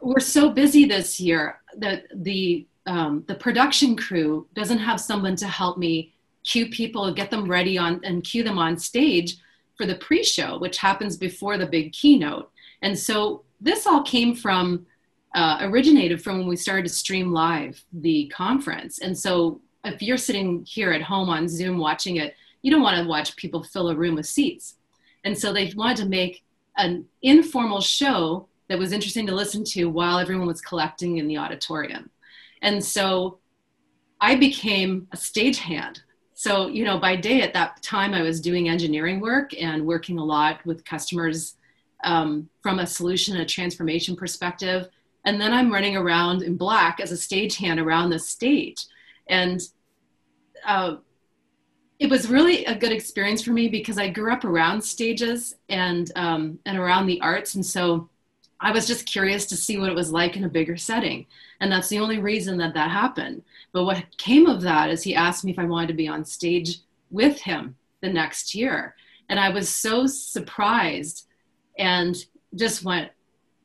we're 0.00 0.20
so 0.20 0.50
busy 0.50 0.84
this 0.84 1.18
year 1.18 1.60
that 1.76 2.04
the 2.14 2.66
um, 2.86 3.24
the 3.26 3.34
production 3.34 3.96
crew 3.96 4.46
doesn't 4.54 4.78
have 4.78 5.00
someone 5.00 5.36
to 5.36 5.46
help 5.46 5.78
me 5.78 6.12
cue 6.44 6.68
people, 6.68 7.12
get 7.12 7.30
them 7.30 7.50
ready 7.50 7.78
on 7.78 8.00
and 8.04 8.22
cue 8.22 8.44
them 8.44 8.58
on 8.58 8.78
stage 8.78 9.36
for 9.76 9.86
the 9.86 9.94
pre-show, 9.96 10.58
which 10.58 10.78
happens 10.78 11.16
before 11.16 11.58
the 11.58 11.66
big 11.66 11.92
keynote. 11.92 12.50
And 12.82 12.98
so 12.98 13.42
this 13.60 13.86
all 13.86 14.02
came 14.02 14.34
from 14.34 14.86
uh, 15.34 15.58
originated 15.62 16.22
from 16.22 16.38
when 16.38 16.46
we 16.46 16.56
started 16.56 16.86
to 16.86 16.94
stream 16.94 17.32
live 17.32 17.82
the 17.92 18.26
conference. 18.28 18.98
And 19.00 19.16
so 19.18 19.60
if 19.84 20.00
you're 20.00 20.16
sitting 20.16 20.64
here 20.64 20.92
at 20.92 21.02
home 21.02 21.28
on 21.28 21.48
Zoom 21.48 21.78
watching 21.78 22.16
it, 22.16 22.36
you 22.62 22.70
don't 22.70 22.82
want 22.82 23.02
to 23.02 23.08
watch 23.08 23.36
people 23.36 23.62
fill 23.62 23.88
a 23.88 23.96
room 23.96 24.14
with 24.14 24.26
seats. 24.26 24.76
And 25.24 25.36
so 25.36 25.52
they 25.52 25.72
wanted 25.74 25.96
to 25.98 26.06
make 26.06 26.44
an 26.76 27.06
informal 27.22 27.80
show 27.80 28.46
that 28.68 28.78
was 28.78 28.92
interesting 28.92 29.26
to 29.26 29.34
listen 29.34 29.64
to 29.64 29.86
while 29.86 30.18
everyone 30.18 30.46
was 30.46 30.60
collecting 30.60 31.18
in 31.18 31.26
the 31.26 31.36
auditorium. 31.36 32.10
And 32.62 32.82
so 32.82 33.38
I 34.20 34.36
became 34.36 35.08
a 35.12 35.16
stagehand. 35.16 36.00
So, 36.34 36.68
you 36.68 36.84
know, 36.84 36.98
by 36.98 37.16
day 37.16 37.42
at 37.42 37.52
that 37.54 37.82
time, 37.82 38.14
I 38.14 38.22
was 38.22 38.40
doing 38.40 38.68
engineering 38.68 39.20
work 39.20 39.52
and 39.60 39.86
working 39.86 40.18
a 40.18 40.24
lot 40.24 40.64
with 40.66 40.84
customers 40.84 41.56
um, 42.02 42.48
from 42.62 42.80
a 42.80 42.86
solution 42.86 43.36
a 43.36 43.46
transformation 43.46 44.16
perspective. 44.16 44.88
And 45.24 45.40
then 45.40 45.52
I'm 45.52 45.72
running 45.72 45.96
around 45.96 46.42
in 46.42 46.56
black 46.56 47.00
as 47.00 47.12
a 47.12 47.14
stagehand 47.14 47.82
around 47.82 48.10
the 48.10 48.18
stage. 48.18 48.84
And 49.28 49.60
uh, 50.66 50.96
it 51.98 52.10
was 52.10 52.28
really 52.28 52.64
a 52.66 52.74
good 52.74 52.92
experience 52.92 53.42
for 53.42 53.52
me 53.52 53.68
because 53.68 53.98
I 53.98 54.08
grew 54.08 54.32
up 54.32 54.44
around 54.44 54.82
stages 54.82 55.54
and 55.68 56.10
um, 56.16 56.58
and 56.66 56.76
around 56.76 57.06
the 57.06 57.20
arts, 57.20 57.54
and 57.54 57.64
so 57.64 58.10
I 58.64 58.72
was 58.72 58.86
just 58.86 59.04
curious 59.04 59.44
to 59.46 59.56
see 59.56 59.78
what 59.78 59.90
it 59.90 59.94
was 59.94 60.10
like 60.10 60.36
in 60.36 60.44
a 60.44 60.48
bigger 60.48 60.78
setting. 60.78 61.26
And 61.60 61.70
that's 61.70 61.88
the 61.88 61.98
only 61.98 62.18
reason 62.18 62.56
that 62.58 62.72
that 62.72 62.90
happened. 62.90 63.42
But 63.72 63.84
what 63.84 64.16
came 64.16 64.46
of 64.46 64.62
that 64.62 64.88
is 64.88 65.02
he 65.02 65.14
asked 65.14 65.44
me 65.44 65.52
if 65.52 65.58
I 65.58 65.66
wanted 65.66 65.88
to 65.88 65.94
be 65.94 66.08
on 66.08 66.24
stage 66.24 66.78
with 67.10 67.38
him 67.40 67.76
the 68.00 68.08
next 68.08 68.54
year. 68.54 68.94
And 69.28 69.38
I 69.38 69.50
was 69.50 69.68
so 69.68 70.06
surprised 70.06 71.26
and 71.78 72.16
just 72.54 72.84
went, 72.84 73.10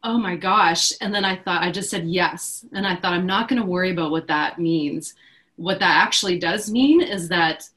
oh 0.03 0.17
my 0.17 0.35
gosh. 0.35 0.91
And 0.99 1.15
then 1.15 1.23
I 1.23 1.37
thought, 1.37 1.63
I 1.63 1.71
just 1.71 1.89
said 1.89 2.05
yes. 2.05 2.65
And 2.73 2.85
I 2.85 2.97
thought, 2.97 3.13
I'm 3.13 3.25
not 3.25 3.47
going 3.47 3.61
to 3.61 3.67
worry 3.67 3.91
about 3.91 4.11
what 4.11 4.27
that 4.27 4.59
means. 4.59 5.13
What 5.55 5.79
that 5.79 6.03
actually 6.03 6.39
does 6.39 6.69
mean 6.69 7.01
is 7.01 7.29
that 7.29 7.69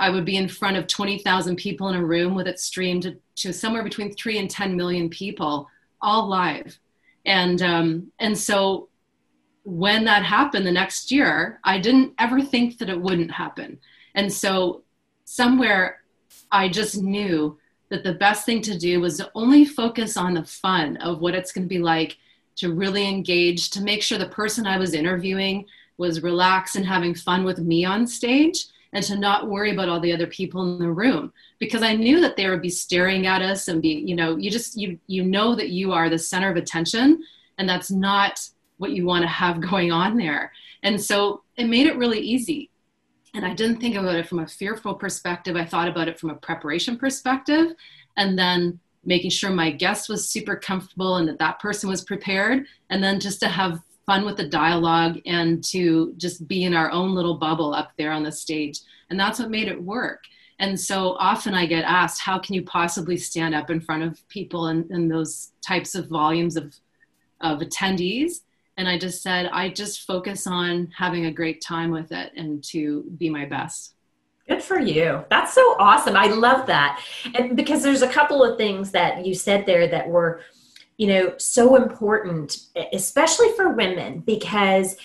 I 0.00 0.08
would 0.08 0.24
be 0.24 0.38
in 0.38 0.48
front 0.48 0.78
of 0.78 0.86
20,000 0.86 1.56
people 1.56 1.90
in 1.90 1.96
a 1.96 2.04
room 2.04 2.34
with 2.34 2.46
it 2.46 2.58
streamed 2.58 3.14
to, 3.36 3.52
somewhere 3.52 3.84
between 3.84 4.14
three 4.14 4.38
and 4.38 4.48
10 4.48 4.74
million 4.74 5.10
people, 5.10 5.68
all 6.02 6.28
live. 6.28 6.78
And, 7.24 7.62
um, 7.62 8.12
and 8.18 8.36
so 8.36 8.88
when 9.64 10.04
that 10.04 10.24
happened 10.24 10.66
the 10.66 10.72
next 10.72 11.12
year, 11.12 11.60
I 11.64 11.78
didn't 11.78 12.14
ever 12.18 12.42
think 12.42 12.78
that 12.78 12.88
it 12.88 13.00
wouldn't 13.00 13.30
happen. 13.30 13.78
And 14.14 14.32
so 14.32 14.82
somewhere 15.24 16.02
I 16.50 16.68
just 16.68 17.00
knew 17.00 17.58
that 17.88 18.02
the 18.02 18.14
best 18.14 18.44
thing 18.44 18.60
to 18.62 18.78
do 18.78 19.00
was 19.00 19.18
to 19.18 19.30
only 19.34 19.64
focus 19.64 20.16
on 20.16 20.34
the 20.34 20.44
fun 20.44 20.96
of 20.98 21.20
what 21.20 21.34
it's 21.34 21.52
going 21.52 21.64
to 21.64 21.68
be 21.68 21.78
like 21.78 22.18
to 22.56 22.74
really 22.74 23.08
engage, 23.08 23.70
to 23.70 23.82
make 23.82 24.02
sure 24.02 24.18
the 24.18 24.28
person 24.28 24.66
I 24.66 24.78
was 24.78 24.94
interviewing 24.94 25.66
was 25.98 26.22
relaxed 26.22 26.76
and 26.76 26.86
having 26.86 27.14
fun 27.14 27.44
with 27.44 27.58
me 27.58 27.84
on 27.84 28.06
stage 28.06 28.66
and 28.92 29.04
to 29.04 29.16
not 29.16 29.48
worry 29.48 29.72
about 29.72 29.88
all 29.88 30.00
the 30.00 30.12
other 30.12 30.26
people 30.26 30.62
in 30.74 30.78
the 30.78 30.90
room 30.90 31.32
because 31.58 31.82
i 31.82 31.94
knew 31.94 32.20
that 32.20 32.36
they 32.36 32.48
would 32.48 32.62
be 32.62 32.68
staring 32.68 33.26
at 33.26 33.42
us 33.42 33.68
and 33.68 33.82
be 33.82 33.88
you 33.88 34.14
know 34.14 34.36
you 34.36 34.50
just 34.50 34.76
you 34.76 34.98
you 35.06 35.24
know 35.24 35.54
that 35.54 35.70
you 35.70 35.92
are 35.92 36.08
the 36.08 36.18
center 36.18 36.50
of 36.50 36.56
attention 36.56 37.22
and 37.58 37.68
that's 37.68 37.90
not 37.90 38.40
what 38.78 38.92
you 38.92 39.04
want 39.04 39.22
to 39.22 39.28
have 39.28 39.60
going 39.70 39.92
on 39.92 40.16
there 40.16 40.52
and 40.82 41.00
so 41.00 41.42
it 41.56 41.66
made 41.66 41.86
it 41.86 41.96
really 41.96 42.20
easy 42.20 42.70
and 43.34 43.46
I 43.46 43.54
didn't 43.54 43.80
think 43.80 43.96
about 43.96 44.16
it 44.16 44.28
from 44.28 44.40
a 44.40 44.46
fearful 44.46 44.94
perspective. 44.94 45.56
I 45.56 45.64
thought 45.64 45.88
about 45.88 46.08
it 46.08 46.18
from 46.18 46.30
a 46.30 46.34
preparation 46.34 46.98
perspective. 46.98 47.74
And 48.16 48.38
then 48.38 48.78
making 49.04 49.30
sure 49.30 49.50
my 49.50 49.70
guest 49.70 50.08
was 50.08 50.28
super 50.28 50.54
comfortable 50.54 51.16
and 51.16 51.26
that 51.28 51.38
that 51.38 51.58
person 51.58 51.88
was 51.88 52.04
prepared. 52.04 52.66
And 52.90 53.02
then 53.02 53.20
just 53.20 53.40
to 53.40 53.48
have 53.48 53.80
fun 54.06 54.24
with 54.24 54.36
the 54.36 54.48
dialogue 54.48 55.20
and 55.26 55.62
to 55.64 56.14
just 56.16 56.46
be 56.48 56.64
in 56.64 56.74
our 56.74 56.90
own 56.90 57.14
little 57.14 57.38
bubble 57.38 57.74
up 57.74 57.92
there 57.96 58.12
on 58.12 58.22
the 58.22 58.32
stage. 58.32 58.80
And 59.10 59.18
that's 59.18 59.38
what 59.38 59.50
made 59.50 59.68
it 59.68 59.82
work. 59.82 60.24
And 60.58 60.78
so 60.78 61.16
often 61.18 61.54
I 61.54 61.66
get 61.66 61.84
asked, 61.84 62.20
how 62.20 62.38
can 62.38 62.54
you 62.54 62.62
possibly 62.62 63.16
stand 63.16 63.54
up 63.54 63.70
in 63.70 63.80
front 63.80 64.02
of 64.02 64.28
people 64.28 64.68
and, 64.68 64.88
and 64.90 65.10
those 65.10 65.52
types 65.66 65.94
of 65.94 66.08
volumes 66.08 66.56
of, 66.56 66.74
of 67.40 67.60
attendees? 67.60 68.40
and 68.76 68.88
I 68.88 68.98
just 68.98 69.22
said, 69.22 69.50
I 69.52 69.68
just 69.68 70.06
focus 70.06 70.46
on 70.46 70.90
having 70.96 71.26
a 71.26 71.32
great 71.32 71.60
time 71.60 71.90
with 71.90 72.10
it 72.12 72.32
and 72.36 72.62
to 72.64 73.02
be 73.18 73.28
my 73.28 73.44
best. 73.44 73.94
Good 74.48 74.62
for 74.62 74.78
you. 74.78 75.24
That's 75.30 75.52
so 75.52 75.76
awesome. 75.78 76.16
I 76.16 76.26
love 76.26 76.66
that. 76.66 77.00
And 77.34 77.56
because 77.56 77.82
there's 77.82 78.02
a 78.02 78.08
couple 78.08 78.42
of 78.42 78.58
things 78.58 78.90
that 78.92 79.24
you 79.24 79.34
said 79.34 79.66
there 79.66 79.86
that 79.88 80.08
were, 80.08 80.40
you 80.96 81.06
know, 81.06 81.34
so 81.38 81.76
important, 81.76 82.58
especially 82.92 83.52
for 83.52 83.70
women, 83.70 84.20
because 84.20 84.96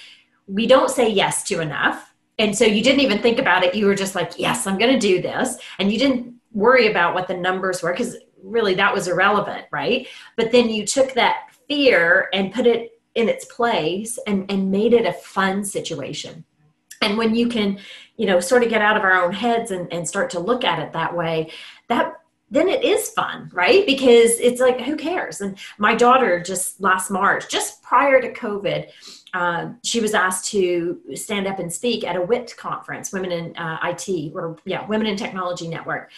we 0.47 0.67
don't 0.67 0.89
say 0.89 1.09
yes 1.09 1.43
to 1.45 1.59
enough. 1.59 2.13
And 2.39 2.55
so 2.55 2.65
you 2.65 2.83
didn't 2.83 3.01
even 3.01 3.21
think 3.21 3.39
about 3.39 3.63
it. 3.63 3.75
You 3.75 3.87
were 3.87 3.95
just 3.95 4.15
like, 4.15 4.37
yes, 4.37 4.67
I'm 4.67 4.77
going 4.77 4.93
to 4.93 4.99
do 4.99 5.21
this. 5.21 5.57
And 5.79 5.91
you 5.91 5.97
didn't 5.97 6.35
worry 6.51 6.87
about 6.87 7.13
what 7.13 7.27
the 7.27 7.33
numbers 7.35 7.81
were 7.81 7.91
because 7.91 8.17
really 8.43 8.75
that 8.75 8.93
was 8.93 9.07
irrelevant, 9.07 9.65
right? 9.71 10.07
But 10.35 10.51
then 10.51 10.69
you 10.69 10.85
took 10.85 11.13
that 11.13 11.47
fear 11.67 12.29
and 12.33 12.53
put 12.53 12.67
it 12.67 12.91
in 13.15 13.27
its 13.27 13.45
place 13.45 14.19
and, 14.27 14.49
and 14.51 14.71
made 14.71 14.93
it 14.93 15.05
a 15.05 15.13
fun 15.13 15.65
situation. 15.65 16.45
And 17.01 17.17
when 17.17 17.35
you 17.35 17.47
can, 17.47 17.79
you 18.15 18.25
know, 18.25 18.39
sort 18.39 18.63
of 18.63 18.69
get 18.69 18.81
out 18.81 18.97
of 18.97 19.03
our 19.03 19.23
own 19.23 19.33
heads 19.33 19.71
and, 19.71 19.91
and 19.91 20.07
start 20.07 20.29
to 20.31 20.39
look 20.39 20.63
at 20.63 20.79
it 20.79 20.93
that 20.93 21.15
way, 21.15 21.51
that 21.89 22.13
then 22.49 22.69
it 22.69 22.83
is 22.83 23.09
fun, 23.09 23.49
right? 23.53 23.85
Because 23.85 24.39
it's 24.39 24.61
like, 24.61 24.79
who 24.81 24.95
cares? 24.95 25.41
And 25.41 25.57
my 25.77 25.95
daughter 25.95 26.41
just 26.41 26.79
last 26.79 27.09
March, 27.09 27.49
just 27.49 27.83
prior 27.83 28.21
to 28.21 28.31
COVID, 28.31 28.89
uh, 29.33 29.69
she 29.83 29.99
was 29.99 30.13
asked 30.13 30.49
to 30.51 30.99
stand 31.15 31.47
up 31.47 31.59
and 31.59 31.71
speak 31.71 32.05
at 32.05 32.15
a 32.15 32.21
WIT 32.21 32.55
conference, 32.57 33.11
Women 33.11 33.31
in 33.31 33.57
uh, 33.57 33.79
IT, 33.83 34.31
or 34.33 34.57
yeah, 34.65 34.85
Women 34.87 35.07
in 35.07 35.17
Technology 35.17 35.67
Network 35.67 36.11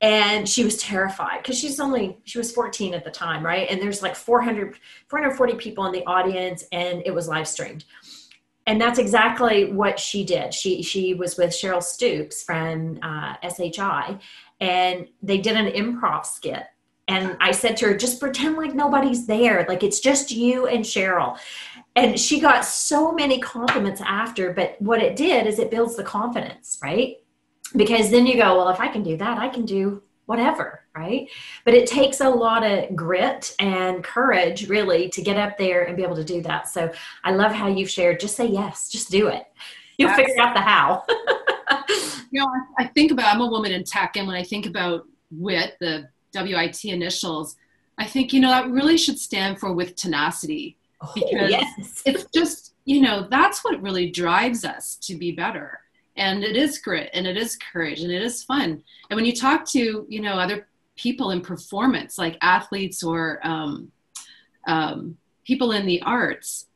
and 0.00 0.46
she 0.46 0.64
was 0.64 0.76
terrified 0.76 1.38
because 1.38 1.58
she's 1.58 1.80
only 1.80 2.18
she 2.24 2.36
was 2.36 2.52
14 2.52 2.94
at 2.94 3.04
the 3.04 3.10
time 3.10 3.44
right 3.44 3.68
and 3.70 3.80
there's 3.80 4.02
like 4.02 4.14
400 4.14 4.78
440 5.08 5.54
people 5.54 5.86
in 5.86 5.92
the 5.92 6.04
audience 6.04 6.64
and 6.72 7.02
it 7.06 7.14
was 7.14 7.26
live 7.26 7.48
streamed 7.48 7.84
and 8.66 8.80
that's 8.80 8.98
exactly 8.98 9.72
what 9.72 9.98
she 9.98 10.24
did 10.24 10.52
she 10.52 10.82
she 10.82 11.14
was 11.14 11.36
with 11.38 11.50
cheryl 11.50 11.82
stoops 11.82 12.42
from 12.42 12.98
uh, 13.02 13.34
shi 13.48 13.70
and 14.60 15.08
they 15.22 15.38
did 15.38 15.56
an 15.56 15.72
improv 15.72 16.26
skit. 16.26 16.64
And 17.06 17.36
i 17.40 17.50
said 17.50 17.76
to 17.78 17.86
her 17.86 17.96
just 17.96 18.18
pretend 18.18 18.56
like 18.56 18.74
nobody's 18.74 19.26
there. 19.26 19.66
Like 19.68 19.82
it's 19.82 20.00
just 20.00 20.30
you 20.30 20.66
and 20.66 20.84
cheryl. 20.84 21.38
And 21.96 22.18
she 22.18 22.40
got 22.40 22.64
so 22.64 23.12
many 23.12 23.38
compliments 23.40 24.00
after 24.00 24.52
but 24.52 24.76
what 24.80 25.02
it 25.02 25.16
did 25.16 25.46
is 25.46 25.58
it 25.58 25.70
builds 25.70 25.96
the 25.96 26.04
confidence 26.04 26.78
right? 26.82 27.16
Because 27.76 28.10
then 28.10 28.26
you 28.26 28.36
go 28.36 28.56
well 28.56 28.68
if 28.68 28.80
i 28.80 28.88
can 28.88 29.02
do 29.02 29.16
that 29.16 29.38
i 29.38 29.48
can 29.48 29.64
do 29.64 30.02
whatever 30.26 30.80
right? 30.96 31.28
But 31.64 31.74
it 31.74 31.88
takes 31.88 32.20
a 32.20 32.28
lot 32.28 32.64
of 32.64 32.94
grit 32.94 33.54
and 33.58 34.04
courage 34.04 34.68
really 34.68 35.08
to 35.08 35.20
get 35.20 35.36
up 35.36 35.58
there 35.58 35.82
and 35.82 35.96
be 35.96 36.04
able 36.04 36.14
to 36.16 36.24
do 36.24 36.40
that. 36.42 36.68
So 36.68 36.90
i 37.24 37.32
love 37.32 37.52
how 37.52 37.68
you've 37.68 37.90
shared 37.90 38.20
just 38.20 38.36
say 38.36 38.46
yes 38.46 38.88
just 38.90 39.10
do 39.10 39.28
it. 39.28 39.44
You'll 39.98 40.10
yes. 40.10 40.16
figure 40.16 40.40
out 40.40 40.54
the 40.54 40.60
how 40.60 41.04
you 42.34 42.40
know 42.40 42.48
I, 42.48 42.84
I 42.84 42.86
think 42.88 43.12
about 43.12 43.32
i'm 43.32 43.40
a 43.40 43.46
woman 43.46 43.72
in 43.72 43.84
tech 43.84 44.16
and 44.16 44.26
when 44.26 44.36
i 44.36 44.42
think 44.42 44.66
about 44.66 45.06
wit 45.30 45.76
the 45.80 46.08
wit 46.34 46.84
initials 46.84 47.56
i 47.96 48.04
think 48.04 48.32
you 48.32 48.40
know 48.40 48.50
that 48.50 48.68
really 48.68 48.98
should 48.98 49.18
stand 49.18 49.58
for 49.58 49.72
with 49.72 49.94
tenacity. 49.94 50.76
Oh, 51.00 51.12
because 51.14 51.50
yes. 51.50 52.02
it's 52.04 52.26
just 52.34 52.74
you 52.84 53.00
know 53.00 53.26
that's 53.30 53.64
what 53.64 53.80
really 53.80 54.10
drives 54.10 54.64
us 54.64 54.96
to 54.96 55.16
be 55.16 55.32
better. 55.32 55.80
And 56.16 56.44
it 56.44 56.56
is 56.56 56.78
grit 56.78 57.10
and 57.12 57.26
it 57.26 57.36
is 57.36 57.56
courage 57.56 58.00
and 58.00 58.12
it 58.12 58.22
is 58.22 58.44
fun. 58.44 58.82
And 59.10 59.16
when 59.16 59.24
you 59.24 59.34
talk 59.34 59.64
to 59.70 60.06
you 60.08 60.20
know 60.20 60.34
other 60.34 60.68
people 60.96 61.30
in 61.30 61.40
performance 61.40 62.18
like 62.18 62.38
athletes 62.40 63.02
or 63.02 63.40
um, 63.42 63.90
um, 64.66 65.16
people 65.44 65.72
in 65.72 65.86
the 65.86 66.00
arts 66.02 66.66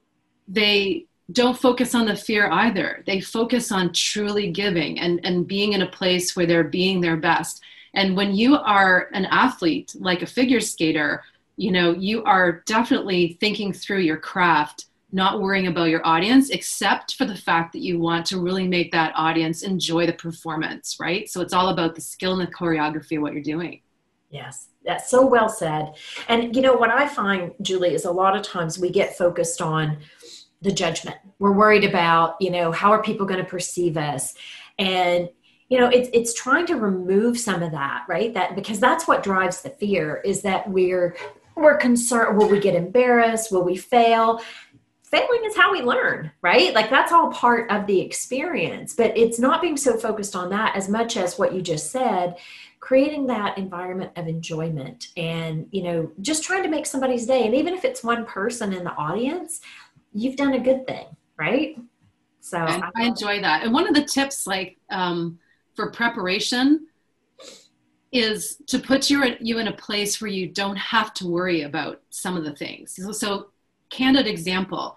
they 0.48 1.04
don't 1.32 1.58
focus 1.58 1.94
on 1.94 2.06
the 2.06 2.16
fear 2.16 2.48
either. 2.50 3.02
They 3.06 3.20
focus 3.20 3.70
on 3.70 3.92
truly 3.92 4.50
giving 4.50 4.98
and, 4.98 5.20
and 5.24 5.46
being 5.46 5.74
in 5.74 5.82
a 5.82 5.86
place 5.86 6.34
where 6.34 6.46
they're 6.46 6.64
being 6.64 7.00
their 7.00 7.16
best. 7.16 7.62
And 7.94 8.16
when 8.16 8.34
you 8.34 8.56
are 8.56 9.08
an 9.12 9.26
athlete 9.26 9.94
like 9.98 10.22
a 10.22 10.26
figure 10.26 10.60
skater 10.60 11.22
you 11.58 11.72
know 11.72 11.92
you 11.92 12.22
are 12.24 12.62
definitely 12.66 13.36
thinking 13.40 13.72
through 13.72 13.98
your 13.98 14.16
craft 14.16 14.86
not 15.10 15.40
worrying 15.40 15.66
about 15.66 15.88
your 15.88 16.06
audience 16.06 16.50
except 16.50 17.16
for 17.16 17.24
the 17.24 17.34
fact 17.34 17.72
that 17.72 17.80
you 17.80 17.98
want 17.98 18.24
to 18.26 18.40
really 18.40 18.68
make 18.68 18.92
that 18.92 19.12
audience 19.16 19.62
enjoy 19.62 20.06
the 20.06 20.12
performance 20.12 20.96
right? 21.00 21.28
So 21.28 21.40
it's 21.40 21.52
all 21.52 21.68
about 21.70 21.94
the 21.94 22.00
skill 22.00 22.38
and 22.38 22.48
the 22.48 22.54
choreography 22.54 23.16
of 23.16 23.22
what 23.22 23.34
you're 23.34 23.42
doing. 23.42 23.82
Yes 24.30 24.68
that's 24.88 25.10
so 25.10 25.26
well 25.26 25.50
said. 25.50 25.92
And 26.28 26.56
you 26.56 26.62
know 26.62 26.72
what 26.74 26.90
i 26.90 27.06
find 27.06 27.52
julie 27.60 27.94
is 27.94 28.06
a 28.06 28.10
lot 28.10 28.34
of 28.34 28.42
times 28.42 28.78
we 28.78 28.90
get 28.90 29.18
focused 29.18 29.60
on 29.60 29.98
the 30.62 30.72
judgment. 30.72 31.16
We're 31.38 31.52
worried 31.52 31.84
about 31.84 32.36
you 32.40 32.50
know 32.50 32.72
how 32.72 32.92
are 32.92 33.02
people 33.02 33.26
going 33.26 33.42
to 33.42 33.48
perceive 33.48 33.96
us? 33.96 34.34
And 34.78 35.28
you 35.68 35.78
know 35.78 35.88
it's 35.88 36.08
it's 36.12 36.34
trying 36.34 36.66
to 36.66 36.76
remove 36.76 37.38
some 37.38 37.62
of 37.62 37.72
that 37.72 38.04
right? 38.08 38.32
That 38.34 38.56
because 38.56 38.80
that's 38.80 39.06
what 39.06 39.22
drives 39.22 39.62
the 39.62 39.70
fear 39.70 40.20
is 40.24 40.42
that 40.42 40.68
we're 40.68 41.16
we're 41.56 41.76
concerned 41.76 42.38
will 42.38 42.48
we 42.48 42.60
get 42.60 42.74
embarrassed? 42.74 43.52
Will 43.52 43.64
we 43.64 43.76
fail? 43.76 44.40
Failing 45.02 45.40
is 45.46 45.56
how 45.56 45.72
we 45.72 45.80
learn, 45.80 46.30
right? 46.42 46.74
Like 46.74 46.90
that's 46.90 47.12
all 47.12 47.32
part 47.32 47.70
of 47.70 47.86
the 47.86 47.98
experience, 47.98 48.92
but 48.92 49.16
it's 49.16 49.38
not 49.38 49.62
being 49.62 49.78
so 49.78 49.96
focused 49.96 50.36
on 50.36 50.50
that 50.50 50.76
as 50.76 50.86
much 50.86 51.16
as 51.16 51.38
what 51.38 51.54
you 51.54 51.62
just 51.62 51.90
said, 51.90 52.36
creating 52.80 53.26
that 53.26 53.56
environment 53.56 54.12
of 54.16 54.28
enjoyment 54.28 55.08
and, 55.16 55.66
you 55.72 55.82
know, 55.82 56.12
just 56.20 56.44
trying 56.44 56.62
to 56.62 56.68
make 56.68 56.84
somebody's 56.86 57.26
day. 57.26 57.46
And 57.46 57.54
even 57.54 57.72
if 57.72 57.86
it's 57.86 58.04
one 58.04 58.26
person 58.26 58.72
in 58.72 58.84
the 58.84 58.92
audience, 58.92 59.60
you've 60.12 60.36
done 60.36 60.54
a 60.54 60.60
good 60.60 60.86
thing, 60.86 61.06
right? 61.36 61.78
So 62.40 62.58
I, 62.58 62.90
I 62.96 63.04
enjoy 63.04 63.40
that. 63.40 63.62
And 63.62 63.72
one 63.72 63.86
of 63.86 63.94
the 63.94 64.04
tips, 64.04 64.46
like 64.46 64.78
um, 64.90 65.38
for 65.74 65.90
preparation, 65.90 66.86
is 68.10 68.56
to 68.68 68.78
put 68.78 69.10
you 69.10 69.36
you 69.40 69.58
in 69.58 69.68
a 69.68 69.72
place 69.72 70.20
where 70.20 70.30
you 70.30 70.48
don't 70.48 70.76
have 70.76 71.12
to 71.14 71.26
worry 71.26 71.62
about 71.62 72.00
some 72.10 72.36
of 72.36 72.44
the 72.44 72.54
things. 72.54 72.94
So, 72.96 73.12
so 73.12 73.50
candid 73.90 74.26
example 74.26 74.96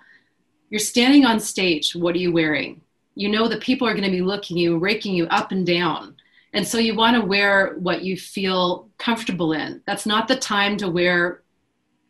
you're 0.69 0.79
standing 0.79 1.25
on 1.25 1.39
stage 1.39 1.95
what 1.95 2.15
are 2.15 2.19
you 2.19 2.31
wearing 2.31 2.81
you 3.15 3.29
know 3.29 3.47
that 3.47 3.61
people 3.61 3.87
are 3.87 3.93
going 3.93 4.03
to 4.03 4.11
be 4.11 4.21
looking 4.21 4.57
you 4.57 4.77
raking 4.77 5.13
you 5.13 5.25
up 5.27 5.51
and 5.51 5.65
down 5.65 6.15
and 6.53 6.67
so 6.67 6.77
you 6.77 6.95
want 6.95 7.15
to 7.15 7.25
wear 7.25 7.75
what 7.79 8.03
you 8.03 8.17
feel 8.17 8.89
comfortable 8.97 9.53
in 9.53 9.81
that's 9.85 10.05
not 10.05 10.27
the 10.27 10.35
time 10.35 10.77
to 10.77 10.89
wear 10.89 11.41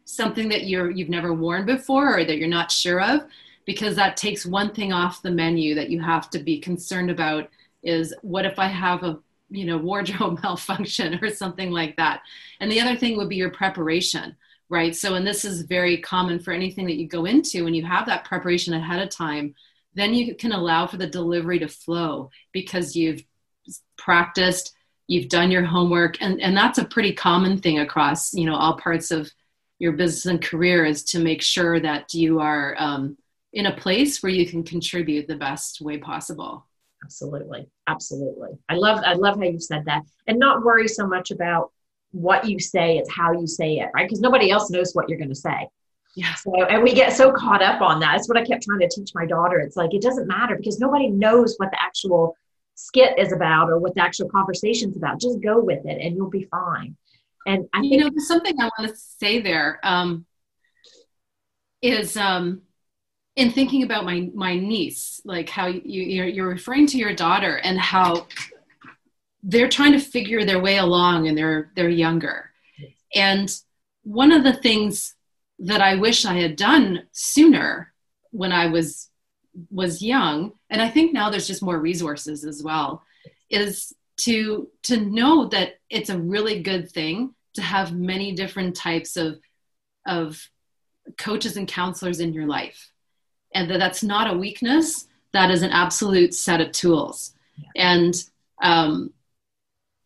something 0.06 0.50
that 0.50 0.66
you're 0.68 0.90
you've 0.90 1.10
never 1.10 1.34
worn 1.34 1.66
before 1.66 2.18
or 2.18 2.26
that 2.26 2.38
you're 2.38 2.48
not 2.48 2.72
sure 2.72 3.02
of 3.02 3.22
because 3.66 3.96
that 3.96 4.18
takes 4.18 4.46
one 4.46 4.74
thing 4.74 4.92
off 4.92 5.22
the 5.22 5.32
menu 5.32 5.76
that 5.76 5.90
you 5.90 6.00
have 6.00 6.30
to 6.30 6.40
be 6.40 6.60
concerned 6.60 7.12
about 7.12 7.50
is 7.84 8.14
what 8.22 8.46
if 8.46 8.60
i 8.60 8.68
have 8.68 9.04
a 9.04 9.20
you 9.50 9.66
know 9.66 9.78
wardrobe 9.78 10.40
malfunction 10.44 11.20
or 11.22 11.30
something 11.30 11.72
like 11.72 11.96
that? 11.98 12.22
And 12.60 12.72
the 12.72 12.82
other 12.82 12.96
thing 12.96 13.18
would 13.18 13.30
be 13.30 13.36
your 13.36 13.52
preparation 13.52 14.36
right? 14.70 14.96
So 14.96 15.16
and 15.16 15.28
this 15.28 15.44
is 15.44 15.64
very 15.64 15.98
common 15.98 16.40
for 16.40 16.54
anything 16.54 16.86
that 16.86 16.96
you 16.96 17.06
go 17.06 17.26
into 17.26 17.66
when 17.66 17.74
you 17.74 17.86
have 17.86 18.06
that 18.06 18.24
preparation 18.24 18.74
ahead 18.74 19.02
of 19.02 19.10
time 19.10 19.54
then 19.94 20.14
you 20.14 20.34
can 20.36 20.54
allow 20.54 20.88
for 20.88 20.98
the 20.98 21.08
delivery 21.08 21.60
to 21.60 21.68
flow 21.68 22.30
because 22.54 22.96
you've 22.96 23.24
practiced 23.98 24.74
you've 25.08 25.30
done 25.30 25.52
your 25.52 25.66
homework 25.66 26.22
and 26.22 26.42
and 26.42 26.56
that's 26.56 26.78
a 26.78 26.86
pretty 26.86 27.14
common 27.14 27.60
thing 27.60 27.80
across 27.80 28.34
you 28.34 28.46
know 28.46 28.56
all 28.56 28.78
parts 28.78 29.12
of 29.12 29.30
your 29.82 29.94
business 29.94 30.28
and 30.28 30.40
career 30.40 30.86
is 30.86 31.04
to 31.04 31.18
make 31.18 31.42
sure 31.42 31.80
that 31.80 32.14
you 32.14 32.40
are 32.40 32.76
um, 32.78 33.18
in 33.52 33.66
a 33.66 33.76
place 33.76 34.22
where 34.22 34.32
you 34.32 34.46
can 34.46 34.64
contribute 34.64 35.28
the 35.28 35.36
best 35.36 35.82
way 35.82 35.98
possible. 35.98 36.68
Absolutely. 37.04 37.68
Absolutely. 37.88 38.52
I 38.70 38.76
love 38.76 39.02
i 39.04 39.14
love 39.14 39.38
how 39.38 39.46
you 39.46 39.60
said 39.60 39.86
that. 39.86 40.04
And 40.28 40.38
not 40.38 40.64
worry 40.64 40.88
so 40.88 41.08
much 41.08 41.32
about 41.32 41.72
what 42.12 42.48
you 42.48 42.60
say 42.60 43.00
it's 43.00 43.12
how 43.12 43.32
you 43.32 43.48
say 43.48 43.80
it 43.80 43.90
right? 43.96 44.08
Because 44.08 44.22
nobody 44.22 44.52
else 44.52 44.70
knows 44.70 44.94
what 44.94 45.10
you're 45.10 45.18
going 45.18 45.30
to 45.30 45.36
say. 45.50 45.68
Yeah. 46.16 46.36
So 46.36 46.64
and 46.66 46.84
we 46.84 46.94
get 46.94 47.14
so 47.14 47.32
caught 47.32 47.64
up 47.64 47.82
on 47.82 48.00
that. 48.02 48.12
That's 48.12 48.30
what 48.30 48.38
i 48.38 48.46
kept 48.46 48.64
trying 48.64 48.82
to 48.82 48.90
teach 48.96 49.14
my 49.16 49.26
daughter. 49.26 49.58
It's 49.62 49.78
like 49.78 49.96
it 49.96 50.04
doesn't 50.04 50.28
matter 50.28 50.58
because 50.58 50.80
nobody 50.80 51.10
knows 51.10 51.56
what 51.58 51.72
the 51.72 51.82
actual 51.82 52.36
skit 52.76 53.18
is 53.18 53.34
about 53.34 53.72
or 53.72 53.80
what 53.80 53.96
the 53.96 54.04
actual 54.04 54.30
conversation 54.30 54.92
is 54.92 54.98
about. 54.98 55.20
Just 55.20 55.42
go 55.42 55.60
with 55.60 55.84
it 55.88 56.00
and 56.00 56.16
you'll 56.16 56.30
be 56.30 56.48
fine 56.52 56.96
and 57.46 57.68
i 57.74 57.82
you 57.82 57.98
know 57.98 58.10
there's 58.10 58.28
something 58.28 58.56
i 58.60 58.70
want 58.78 58.90
to 58.92 58.96
say 58.96 59.42
there 59.42 59.80
um, 59.84 60.26
is 61.82 62.16
um, 62.18 62.62
in 63.36 63.52
thinking 63.52 63.84
about 63.84 64.06
my 64.06 64.30
my 64.34 64.58
niece 64.58 65.22
like 65.26 65.50
how 65.50 65.68
you 65.68 65.82
you're, 65.84 66.28
you're 66.28 66.50
referring 66.50 66.88
to 66.88 66.98
your 66.98 67.14
daughter 67.14 67.58
and 67.58 67.80
how 67.80 68.28
they're 69.44 69.70
trying 69.70 69.94
to 69.94 70.00
figure 70.00 70.46
their 70.46 70.60
way 70.60 70.78
along 70.78 71.28
and 71.28 71.38
they're 71.38 71.72
they're 71.76 71.90
younger. 71.90 72.52
And 73.16 73.52
one 74.04 74.32
of 74.32 74.44
the 74.44 74.54
things 74.54 75.16
that 75.60 75.82
i 75.82 75.96
wish 75.96 76.26
i 76.26 76.34
had 76.34 76.56
done 76.56 77.04
sooner 77.12 77.94
when 78.32 78.52
i 78.52 78.66
was 78.66 79.10
was 79.70 80.02
young 80.02 80.54
and 80.70 80.82
i 80.82 80.90
think 80.90 81.14
now 81.14 81.30
there's 81.30 81.48
just 81.48 81.62
more 81.62 81.78
resources 81.78 82.44
as 82.44 82.64
well 82.64 83.04
is 83.50 83.94
to 84.24 84.70
to 84.84 84.98
know 84.98 85.48
that 85.48 85.80
it's 85.90 86.10
a 86.10 86.18
really 86.18 86.62
good 86.62 86.92
thing 86.92 87.34
to 87.54 87.62
have 87.62 87.94
many 87.94 88.34
different 88.34 88.76
types 88.76 89.18
of 89.18 89.40
of 90.06 90.50
coaches 91.18 91.58
and 91.58 91.68
counselors 91.68 92.20
in 92.20 92.34
your 92.34 92.46
life 92.46 92.92
and 93.54 93.70
that 93.70 93.80
that's 93.80 94.04
not 94.04 94.32
a 94.32 94.38
weakness 94.38 95.08
that 95.34 95.50
is 95.50 95.64
an 95.64 95.72
absolute 95.72 96.34
set 96.34 96.62
of 96.62 96.72
tools 96.72 97.34
yeah. 97.58 97.96
and 97.96 98.26
um, 98.62 99.12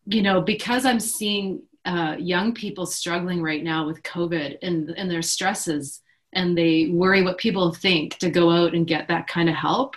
you 0.05 0.21
know 0.21 0.41
because 0.41 0.85
i'm 0.85 0.99
seeing 0.99 1.61
uh, 1.83 2.15
young 2.17 2.53
people 2.53 2.85
struggling 2.85 3.41
right 3.41 3.63
now 3.63 3.85
with 3.85 4.01
covid 4.03 4.57
and, 4.61 4.89
and 4.91 5.11
their 5.11 5.21
stresses 5.21 6.01
and 6.33 6.57
they 6.57 6.87
worry 6.87 7.21
what 7.21 7.37
people 7.37 7.73
think 7.73 8.17
to 8.17 8.29
go 8.29 8.49
out 8.49 8.73
and 8.73 8.87
get 8.87 9.07
that 9.07 9.27
kind 9.27 9.49
of 9.49 9.55
help 9.55 9.95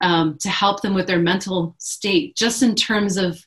um, 0.00 0.36
to 0.38 0.48
help 0.48 0.82
them 0.82 0.94
with 0.94 1.06
their 1.06 1.18
mental 1.18 1.74
state 1.78 2.36
just 2.36 2.62
in 2.62 2.74
terms 2.74 3.16
of 3.16 3.44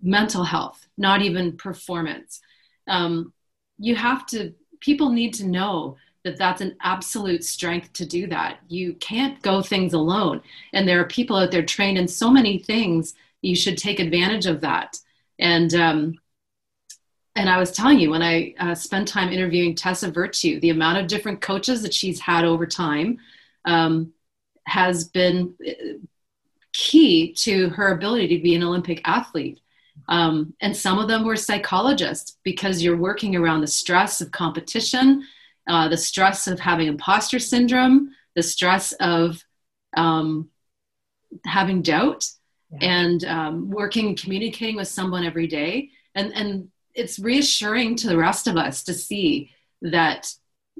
mental 0.00 0.44
health 0.44 0.86
not 0.96 1.22
even 1.22 1.56
performance 1.56 2.40
um, 2.88 3.32
you 3.78 3.94
have 3.94 4.26
to 4.26 4.54
people 4.80 5.10
need 5.10 5.34
to 5.34 5.46
know 5.46 5.96
that 6.24 6.36
that's 6.36 6.60
an 6.60 6.76
absolute 6.82 7.44
strength 7.44 7.92
to 7.94 8.06
do 8.06 8.26
that. 8.26 8.58
You 8.68 8.94
can't 8.94 9.40
go 9.42 9.62
things 9.62 9.94
alone. 9.94 10.42
And 10.72 10.86
there 10.86 11.00
are 11.00 11.06
people 11.06 11.36
out 11.36 11.50
there 11.50 11.64
trained 11.64 11.98
in 11.98 12.08
so 12.08 12.30
many 12.30 12.58
things. 12.58 13.14
You 13.42 13.56
should 13.56 13.78
take 13.78 14.00
advantage 14.00 14.46
of 14.46 14.60
that. 14.60 14.98
And, 15.38 15.72
um, 15.74 16.18
and 17.34 17.48
I 17.48 17.58
was 17.58 17.70
telling 17.70 18.00
you 18.00 18.10
when 18.10 18.22
I 18.22 18.54
uh, 18.58 18.74
spent 18.74 19.06
time 19.06 19.32
interviewing 19.32 19.74
Tessa 19.74 20.10
Virtue, 20.10 20.58
the 20.60 20.70
amount 20.70 20.98
of 20.98 21.06
different 21.06 21.40
coaches 21.40 21.82
that 21.82 21.94
she's 21.94 22.20
had 22.20 22.44
over 22.44 22.66
time 22.66 23.18
um, 23.64 24.12
has 24.68 25.04
been 25.04 25.54
uh, 25.66 25.98
key 26.72 27.32
to 27.34 27.70
her 27.70 27.92
ability 27.92 28.28
to 28.28 28.42
be 28.42 28.54
an 28.54 28.62
Olympic 28.62 29.00
athlete. 29.04 29.60
Um, 30.08 30.54
and 30.60 30.76
some 30.76 30.98
of 30.98 31.08
them 31.08 31.24
were 31.24 31.36
psychologists 31.36 32.38
because 32.44 32.82
you're 32.82 32.96
working 32.96 33.36
around 33.36 33.60
the 33.60 33.66
stress 33.66 34.20
of 34.20 34.30
competition, 34.30 35.24
uh, 35.68 35.88
the 35.88 35.96
stress 35.96 36.46
of 36.46 36.60
having 36.60 36.86
imposter 36.86 37.38
syndrome, 37.38 38.14
the 38.34 38.42
stress 38.42 38.92
of 38.92 39.42
um, 39.96 40.48
having 41.44 41.82
doubt, 41.82 42.26
yeah. 42.70 42.78
and 42.80 43.24
um, 43.24 43.70
working 43.70 44.08
and 44.08 44.20
communicating 44.20 44.76
with 44.76 44.88
someone 44.88 45.24
every 45.24 45.46
day. 45.46 45.90
And, 46.14 46.32
and 46.34 46.70
it's 46.94 47.18
reassuring 47.18 47.96
to 47.96 48.08
the 48.08 48.16
rest 48.16 48.46
of 48.46 48.56
us 48.56 48.84
to 48.84 48.94
see 48.94 49.50
that 49.82 50.32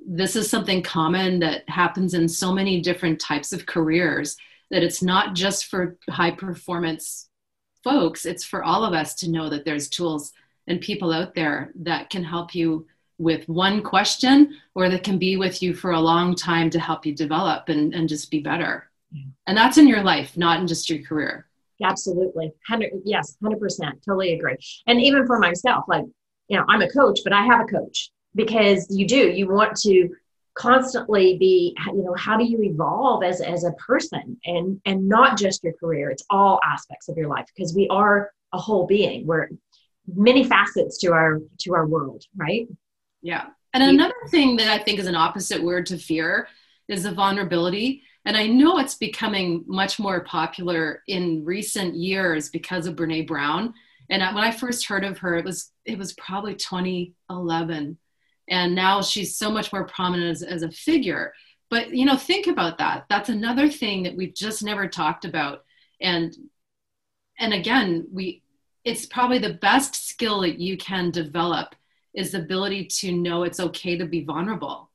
this 0.06 0.36
is 0.36 0.50
something 0.50 0.82
common 0.82 1.38
that 1.40 1.68
happens 1.68 2.14
in 2.14 2.28
so 2.28 2.52
many 2.52 2.80
different 2.80 3.20
types 3.20 3.52
of 3.52 3.66
careers 3.66 4.36
that 4.70 4.82
it's 4.82 5.02
not 5.02 5.34
just 5.34 5.66
for 5.66 5.96
high 6.10 6.30
performance 6.30 7.28
folks 7.84 8.26
it's 8.26 8.44
for 8.44 8.64
all 8.64 8.84
of 8.84 8.92
us 8.92 9.14
to 9.14 9.30
know 9.30 9.48
that 9.48 9.64
there's 9.64 9.88
tools 9.88 10.32
and 10.66 10.80
people 10.80 11.12
out 11.12 11.34
there 11.34 11.72
that 11.74 12.10
can 12.10 12.22
help 12.22 12.54
you 12.54 12.86
with 13.18 13.48
one 13.48 13.82
question 13.82 14.56
or 14.74 14.88
that 14.88 15.02
can 15.02 15.18
be 15.18 15.36
with 15.36 15.62
you 15.62 15.74
for 15.74 15.90
a 15.90 16.00
long 16.00 16.34
time 16.34 16.70
to 16.70 16.78
help 16.78 17.04
you 17.04 17.14
develop 17.14 17.68
and, 17.68 17.92
and 17.94 18.08
just 18.08 18.30
be 18.30 18.40
better. 18.40 18.88
Yeah. 19.10 19.24
And 19.46 19.56
that's 19.56 19.78
in 19.78 19.88
your 19.88 20.02
life, 20.02 20.36
not 20.36 20.60
in 20.60 20.66
just 20.66 20.88
your 20.88 21.02
career. 21.02 21.46
Absolutely. 21.82 22.46
100, 22.68 22.90
yes, 23.04 23.36
100%. 23.42 24.04
Totally 24.04 24.34
agree. 24.34 24.56
And 24.86 25.00
even 25.00 25.26
for 25.26 25.38
myself, 25.38 25.84
like, 25.88 26.04
you 26.48 26.56
know, 26.56 26.64
I'm 26.68 26.82
a 26.82 26.90
coach, 26.90 27.20
but 27.24 27.32
I 27.32 27.44
have 27.44 27.60
a 27.60 27.64
coach 27.64 28.10
because 28.38 28.86
you 28.88 29.06
do, 29.06 29.30
you 29.30 29.48
want 29.48 29.76
to 29.80 30.08
constantly 30.54 31.36
be, 31.36 31.76
you 31.88 32.04
know, 32.04 32.14
how 32.16 32.38
do 32.38 32.44
you 32.44 32.62
evolve 32.62 33.24
as, 33.24 33.40
as 33.40 33.64
a 33.64 33.72
person 33.72 34.38
and, 34.46 34.80
and 34.86 35.08
not 35.08 35.36
just 35.36 35.62
your 35.62 35.72
career. 35.74 36.10
It's 36.10 36.24
all 36.30 36.60
aspects 36.64 37.08
of 37.08 37.16
your 37.16 37.28
life 37.28 37.46
because 37.54 37.74
we 37.74 37.88
are 37.88 38.30
a 38.52 38.58
whole 38.58 38.86
being. 38.86 39.26
We're 39.26 39.50
many 40.06 40.44
facets 40.44 40.98
to 40.98 41.12
our, 41.12 41.40
to 41.58 41.74
our 41.74 41.86
world, 41.86 42.24
right? 42.36 42.68
Yeah. 43.22 43.46
And 43.74 43.82
another 43.82 44.14
thing 44.30 44.56
that 44.56 44.68
I 44.68 44.82
think 44.82 45.00
is 45.00 45.06
an 45.06 45.16
opposite 45.16 45.62
word 45.62 45.86
to 45.86 45.98
fear 45.98 46.48
is 46.88 47.02
the 47.02 47.12
vulnerability. 47.12 48.02
And 48.24 48.36
I 48.36 48.46
know 48.46 48.78
it's 48.78 48.94
becoming 48.94 49.64
much 49.66 49.98
more 49.98 50.20
popular 50.20 51.02
in 51.08 51.44
recent 51.44 51.96
years 51.96 52.50
because 52.50 52.86
of 52.86 52.94
Brene 52.94 53.26
Brown. 53.26 53.74
And 54.10 54.22
when 54.34 54.44
I 54.44 54.52
first 54.52 54.86
heard 54.86 55.04
of 55.04 55.18
her, 55.18 55.36
it 55.36 55.44
was 55.44 55.70
it 55.84 55.98
was 55.98 56.14
probably 56.14 56.54
2011, 56.54 57.98
and 58.48 58.74
now 58.74 59.02
she's 59.02 59.36
so 59.36 59.50
much 59.50 59.72
more 59.72 59.84
prominent 59.84 60.30
as, 60.30 60.42
as 60.42 60.62
a 60.62 60.70
figure. 60.70 61.32
But 61.70 61.94
you 61.94 62.04
know, 62.04 62.16
think 62.16 62.46
about 62.46 62.78
that. 62.78 63.04
That's 63.08 63.28
another 63.28 63.68
thing 63.68 64.02
that 64.04 64.16
we've 64.16 64.34
just 64.34 64.62
never 64.62 64.88
talked 64.88 65.24
about. 65.24 65.64
And 66.00 66.34
and 67.38 67.52
again, 67.52 68.06
we 68.12 68.42
it's 68.84 69.06
probably 69.06 69.38
the 69.38 69.54
best 69.54 70.08
skill 70.08 70.40
that 70.42 70.58
you 70.58 70.76
can 70.76 71.10
develop 71.10 71.74
is 72.14 72.32
the 72.32 72.38
ability 72.38 72.86
to 72.86 73.12
know 73.12 73.42
it's 73.42 73.60
okay 73.60 73.96
to 73.96 74.06
be 74.06 74.24
vulnerable. 74.24 74.90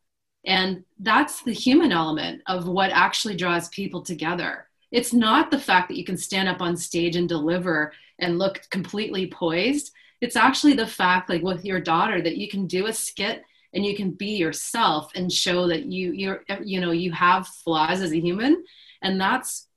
And 0.45 0.83
that's 0.99 1.41
the 1.43 1.53
human 1.53 1.91
element 1.91 2.41
of 2.47 2.67
what 2.67 2.91
actually 2.91 3.35
draws 3.35 3.69
people 3.69 4.01
together. 4.01 4.67
It's 4.91 5.13
not 5.13 5.49
the 5.49 5.59
fact 5.59 5.87
that 5.89 5.97
you 5.97 6.03
can 6.03 6.17
stand 6.17 6.49
up 6.49 6.61
on 6.61 6.75
stage 6.75 7.15
and 7.15 7.29
deliver 7.29 7.93
and 8.19 8.39
look 8.39 8.61
completely 8.69 9.27
poised. 9.27 9.91
It's 10.23 10.37
actually 10.37 10.75
the 10.75 10.87
fact, 10.87 11.29
like 11.29 11.41
with 11.41 11.65
your 11.65 11.81
daughter, 11.81 12.21
that 12.21 12.37
you 12.37 12.47
can 12.47 12.65
do 12.65 12.85
a 12.85 12.93
skit 12.93 13.43
and 13.73 13.85
you 13.85 13.93
can 13.93 14.11
be 14.11 14.37
yourself 14.37 15.11
and 15.15 15.29
show 15.29 15.67
that 15.67 15.83
you 15.83 16.13
you're 16.13 16.45
you 16.63 16.79
know 16.79 16.91
you 16.91 17.11
have 17.11 17.45
flaws 17.45 18.01
as 18.01 18.13
a 18.13 18.21
human, 18.21 18.63
and 19.01 19.19
that's 19.19 19.67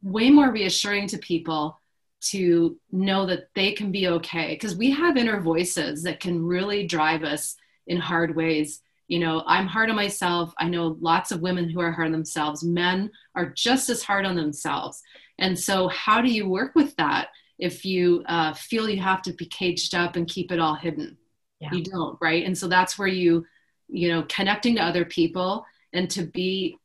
way 0.00 0.30
more 0.30 0.52
reassuring 0.52 1.08
to 1.08 1.18
people 1.18 1.80
to 2.20 2.78
know 2.92 3.26
that 3.26 3.48
they 3.56 3.72
can 3.72 3.90
be 3.90 4.06
okay. 4.06 4.54
Because 4.54 4.76
we 4.76 4.92
have 4.92 5.16
inner 5.16 5.40
voices 5.40 6.04
that 6.04 6.20
can 6.20 6.44
really 6.44 6.86
drive 6.86 7.24
us 7.24 7.56
in 7.88 7.98
hard 7.98 8.36
ways. 8.36 8.80
You 9.08 9.18
know 9.18 9.42
i'm 9.48 9.66
hard 9.66 9.90
on 9.90 9.96
myself. 9.96 10.54
I 10.58 10.68
know 10.68 10.96
lots 11.00 11.32
of 11.32 11.40
women 11.40 11.68
who 11.68 11.80
are 11.80 11.90
hard 11.90 12.06
on 12.06 12.12
themselves. 12.12 12.62
Men 12.62 13.10
are 13.34 13.50
just 13.50 13.90
as 13.90 14.04
hard 14.04 14.26
on 14.26 14.36
themselves. 14.36 15.02
And 15.40 15.58
so 15.58 15.88
how 15.88 16.20
do 16.20 16.30
you 16.30 16.48
work 16.48 16.76
with 16.76 16.94
that 16.98 17.30
if 17.58 17.84
you 17.84 18.22
uh, 18.26 18.54
feel 18.54 18.88
you 18.88 19.00
have 19.00 19.22
to 19.22 19.32
be 19.32 19.46
caged 19.46 19.94
up 19.94 20.16
and 20.16 20.28
keep 20.28 20.52
it 20.52 20.60
all 20.60 20.74
hidden 20.74 21.16
yeah. 21.60 21.70
you 21.72 21.82
don't 21.82 22.18
right 22.20 22.44
and 22.44 22.56
so 22.56 22.68
that's 22.68 22.98
where 22.98 23.08
you 23.08 23.44
you 23.88 24.08
know 24.08 24.24
connecting 24.28 24.76
to 24.76 24.82
other 24.82 25.04
people 25.04 25.64
and 25.92 26.10
to 26.10 26.22
be 26.22 26.76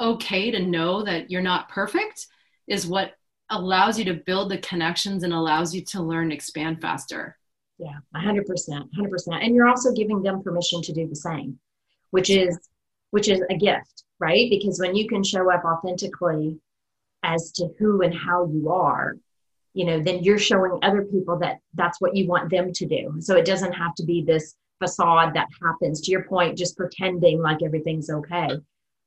okay 0.00 0.50
to 0.50 0.60
know 0.60 1.02
that 1.02 1.30
you're 1.30 1.42
not 1.42 1.68
perfect 1.68 2.26
is 2.66 2.86
what 2.86 3.14
allows 3.50 3.98
you 3.98 4.04
to 4.04 4.14
build 4.14 4.50
the 4.50 4.58
connections 4.58 5.22
and 5.22 5.32
allows 5.32 5.74
you 5.74 5.82
to 5.82 6.02
learn 6.02 6.30
expand 6.32 6.80
faster 6.80 7.36
Yeah, 7.78 7.98
100%, 8.14 8.44
100%. 8.44 9.44
And 9.44 9.54
you're 9.54 9.68
also 9.68 9.92
giving 9.92 10.20
them 10.22 10.42
permission 10.42 10.82
to 10.82 10.92
do 10.92 11.06
the 11.06 11.16
same, 11.16 11.58
which 12.10 12.28
is 12.28 12.58
which 13.10 13.28
is 13.28 13.40
a 13.48 13.56
gift, 13.56 14.04
right? 14.18 14.50
Because 14.50 14.78
when 14.80 14.94
you 14.94 15.08
can 15.08 15.24
show 15.24 15.50
up 15.50 15.64
authentically 15.64 16.58
as 17.22 17.52
to 17.52 17.68
who 17.78 18.02
and 18.02 18.14
how 18.14 18.46
you 18.46 18.70
are, 18.70 19.16
you 19.78 19.84
know, 19.84 20.02
then 20.02 20.24
you're 20.24 20.40
showing 20.40 20.76
other 20.82 21.04
people 21.04 21.38
that 21.38 21.60
that's 21.74 22.00
what 22.00 22.16
you 22.16 22.26
want 22.26 22.50
them 22.50 22.72
to 22.72 22.84
do. 22.84 23.14
So 23.20 23.36
it 23.36 23.44
doesn't 23.44 23.74
have 23.74 23.94
to 23.94 24.04
be 24.04 24.24
this 24.24 24.56
facade 24.80 25.34
that 25.34 25.46
happens 25.62 26.00
to 26.00 26.10
your 26.10 26.24
point, 26.24 26.58
just 26.58 26.76
pretending 26.76 27.40
like 27.40 27.62
everything's 27.62 28.10
okay. 28.10 28.48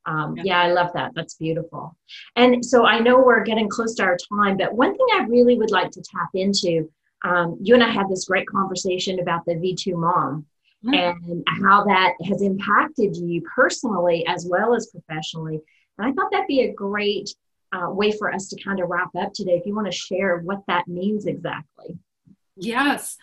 Um, 0.06 0.34
yeah. 0.38 0.42
yeah, 0.44 0.62
I 0.62 0.72
love 0.72 0.90
that. 0.94 1.12
That's 1.14 1.34
beautiful. 1.34 1.94
And 2.36 2.64
so 2.64 2.86
I 2.86 3.00
know 3.00 3.18
we're 3.18 3.44
getting 3.44 3.68
close 3.68 3.94
to 3.96 4.02
our 4.02 4.16
time, 4.32 4.56
but 4.56 4.72
one 4.72 4.96
thing 4.96 5.06
I 5.12 5.26
really 5.28 5.58
would 5.58 5.70
like 5.70 5.90
to 5.90 6.00
tap 6.00 6.30
into 6.32 6.90
um, 7.22 7.58
you 7.60 7.74
and 7.74 7.84
I 7.84 7.90
had 7.90 8.08
this 8.08 8.24
great 8.24 8.48
conversation 8.48 9.20
about 9.20 9.44
the 9.44 9.56
V2 9.56 9.94
mom 9.94 10.46
mm-hmm. 10.82 10.94
and 10.94 11.44
how 11.62 11.84
that 11.84 12.14
has 12.30 12.40
impacted 12.40 13.14
you 13.14 13.42
personally 13.54 14.26
as 14.26 14.46
well 14.48 14.74
as 14.74 14.86
professionally. 14.86 15.60
And 15.98 16.08
I 16.08 16.12
thought 16.12 16.30
that'd 16.32 16.46
be 16.46 16.62
a 16.62 16.72
great 16.72 17.28
uh, 17.72 17.90
way 17.90 18.12
for 18.12 18.32
us 18.32 18.48
to 18.48 18.62
kind 18.62 18.80
of 18.80 18.88
wrap 18.88 19.14
up 19.16 19.32
today. 19.32 19.52
If 19.52 19.66
you 19.66 19.74
want 19.74 19.86
to 19.86 19.96
share 19.96 20.38
what 20.38 20.62
that 20.68 20.88
means 20.88 21.26
exactly. 21.26 21.98
Yes. 22.56 23.16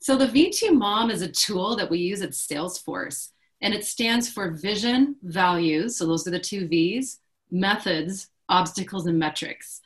So 0.00 0.16
the 0.16 0.26
V2 0.26 0.72
Mom 0.72 1.10
is 1.10 1.22
a 1.22 1.28
tool 1.28 1.76
that 1.76 1.90
we 1.90 1.98
use 1.98 2.22
at 2.22 2.30
Salesforce, 2.30 3.28
and 3.60 3.72
it 3.72 3.84
stands 3.84 4.28
for 4.28 4.50
Vision, 4.50 5.16
Values. 5.22 5.96
So 5.96 6.06
those 6.06 6.26
are 6.26 6.32
the 6.32 6.40
two 6.40 6.66
V's, 6.66 7.20
Methods, 7.50 8.28
Obstacles, 8.48 9.06
and 9.06 9.18
Metrics. 9.18 9.80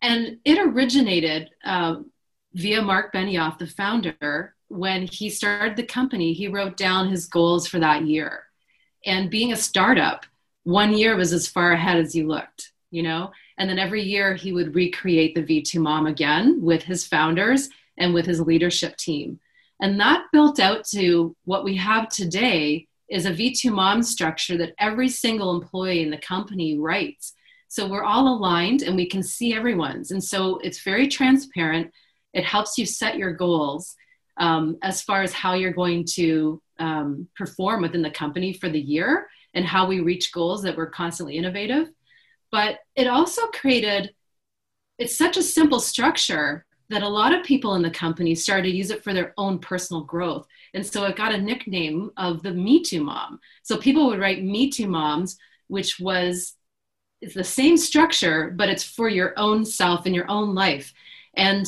And 0.00 0.38
it 0.46 0.58
originated 0.58 1.50
uh, 1.62 1.96
via 2.54 2.80
Mark 2.80 3.12
Benioff, 3.12 3.58
the 3.58 3.66
founder, 3.66 4.54
when 4.70 5.02
he 5.02 5.28
started 5.28 5.76
the 5.76 5.82
company, 5.82 6.32
he 6.32 6.46
wrote 6.46 6.76
down 6.76 7.08
his 7.08 7.26
goals 7.26 7.66
for 7.66 7.80
that 7.80 8.06
year. 8.06 8.44
And 9.04 9.28
being 9.28 9.52
a 9.52 9.56
startup, 9.56 10.24
one 10.62 10.94
year 10.94 11.16
was 11.16 11.32
as 11.32 11.48
far 11.48 11.72
ahead 11.72 11.96
as 11.96 12.14
you 12.14 12.28
looked, 12.28 12.72
you 12.90 13.02
know? 13.02 13.32
And 13.60 13.70
then 13.70 13.78
every 13.78 14.02
year 14.02 14.34
he 14.34 14.52
would 14.52 14.74
recreate 14.74 15.34
the 15.36 15.42
V2 15.42 15.80
Mom 15.80 16.06
again 16.06 16.60
with 16.60 16.82
his 16.82 17.06
founders 17.06 17.68
and 17.98 18.12
with 18.12 18.26
his 18.26 18.40
leadership 18.40 18.96
team. 18.96 19.38
And 19.80 20.00
that 20.00 20.24
built 20.32 20.58
out 20.58 20.84
to 20.86 21.36
what 21.44 21.62
we 21.62 21.76
have 21.76 22.08
today 22.08 22.88
is 23.08 23.26
a 23.26 23.30
V2 23.30 23.70
Mom 23.70 24.02
structure 24.02 24.56
that 24.56 24.74
every 24.78 25.08
single 25.08 25.54
employee 25.54 26.02
in 26.02 26.10
the 26.10 26.18
company 26.18 26.78
writes. 26.78 27.34
So 27.68 27.86
we're 27.86 28.02
all 28.02 28.28
aligned 28.28 28.82
and 28.82 28.96
we 28.96 29.06
can 29.06 29.22
see 29.22 29.54
everyone's. 29.54 30.10
And 30.10 30.24
so 30.24 30.58
it's 30.58 30.82
very 30.82 31.06
transparent 31.06 31.92
it 32.32 32.44
helps 32.44 32.78
you 32.78 32.86
set 32.86 33.16
your 33.16 33.32
goals 33.32 33.96
um, 34.36 34.78
as 34.82 35.02
far 35.02 35.22
as 35.22 35.32
how 35.32 35.54
you're 35.54 35.72
going 35.72 36.04
to 36.14 36.62
um, 36.78 37.28
perform 37.36 37.82
within 37.82 38.02
the 38.02 38.10
company 38.10 38.52
for 38.52 38.68
the 38.68 38.80
year 38.80 39.28
and 39.54 39.64
how 39.64 39.86
we 39.86 40.00
reach 40.00 40.32
goals 40.32 40.62
that 40.62 40.76
we're 40.76 40.90
constantly 40.90 41.36
innovative. 41.36 41.90
But 42.50 42.80
it 42.96 43.06
also 43.06 43.46
created, 43.48 44.14
it's 44.98 45.16
such 45.16 45.36
a 45.36 45.42
simple 45.42 45.80
structure 45.80 46.64
that 46.88 47.02
a 47.02 47.08
lot 47.08 47.32
of 47.32 47.44
people 47.44 47.76
in 47.76 47.82
the 47.82 47.90
company 47.90 48.34
started 48.34 48.64
to 48.68 48.76
use 48.76 48.90
it 48.90 49.04
for 49.04 49.14
their 49.14 49.32
own 49.38 49.60
personal 49.60 50.02
growth. 50.02 50.46
And 50.74 50.84
so 50.84 51.04
it 51.04 51.16
got 51.16 51.32
a 51.32 51.40
nickname 51.40 52.10
of 52.16 52.42
the 52.42 52.52
Me 52.52 52.82
Too 52.82 53.02
Mom. 53.04 53.38
So 53.62 53.76
people 53.76 54.06
would 54.08 54.18
write 54.18 54.42
Me 54.42 54.70
Too 54.70 54.88
Moms, 54.88 55.38
which 55.68 56.00
was 56.00 56.54
it's 57.20 57.34
the 57.34 57.44
same 57.44 57.76
structure, 57.76 58.52
but 58.56 58.68
it's 58.68 58.82
for 58.82 59.08
your 59.08 59.34
own 59.36 59.64
self 59.64 60.06
and 60.06 60.14
your 60.14 60.28
own 60.30 60.54
life. 60.54 60.92
And 61.34 61.66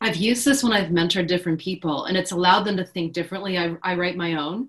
I've 0.00 0.16
used 0.16 0.44
this 0.44 0.62
when 0.62 0.72
I've 0.72 0.90
mentored 0.90 1.28
different 1.28 1.60
people 1.60 2.04
and 2.04 2.16
it's 2.16 2.32
allowed 2.32 2.64
them 2.64 2.76
to 2.76 2.84
think 2.84 3.12
differently. 3.12 3.56
I, 3.56 3.76
I 3.82 3.94
write 3.94 4.16
my 4.16 4.34
own, 4.34 4.68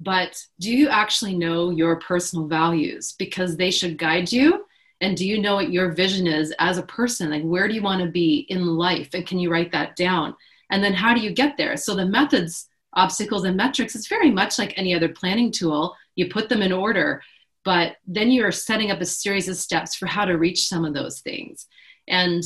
but 0.00 0.42
do 0.58 0.74
you 0.74 0.88
actually 0.88 1.36
know 1.36 1.70
your 1.70 1.96
personal 1.96 2.46
values? 2.46 3.12
Because 3.18 3.56
they 3.56 3.70
should 3.70 3.98
guide 3.98 4.32
you. 4.32 4.61
And 5.02 5.16
do 5.16 5.26
you 5.26 5.40
know 5.40 5.56
what 5.56 5.72
your 5.72 5.90
vision 5.90 6.28
is 6.28 6.54
as 6.60 6.78
a 6.78 6.84
person? 6.84 7.30
Like, 7.30 7.42
where 7.42 7.66
do 7.66 7.74
you 7.74 7.82
want 7.82 8.00
to 8.02 8.08
be 8.08 8.46
in 8.48 8.64
life? 8.64 9.10
And 9.12 9.26
can 9.26 9.38
you 9.38 9.50
write 9.50 9.72
that 9.72 9.96
down? 9.96 10.34
And 10.70 10.82
then 10.82 10.94
how 10.94 11.12
do 11.12 11.20
you 11.20 11.32
get 11.32 11.56
there? 11.56 11.76
So, 11.76 11.94
the 11.94 12.06
methods, 12.06 12.68
obstacles, 12.94 13.44
and 13.44 13.56
metrics 13.56 13.96
is 13.96 14.06
very 14.06 14.30
much 14.30 14.58
like 14.58 14.72
any 14.76 14.94
other 14.94 15.08
planning 15.08 15.50
tool. 15.50 15.94
You 16.14 16.28
put 16.28 16.48
them 16.48 16.62
in 16.62 16.72
order, 16.72 17.22
but 17.64 17.96
then 18.06 18.30
you're 18.30 18.52
setting 18.52 18.92
up 18.92 19.00
a 19.00 19.06
series 19.06 19.48
of 19.48 19.56
steps 19.56 19.96
for 19.96 20.06
how 20.06 20.24
to 20.24 20.38
reach 20.38 20.68
some 20.68 20.84
of 20.84 20.94
those 20.94 21.20
things. 21.20 21.66
And 22.06 22.44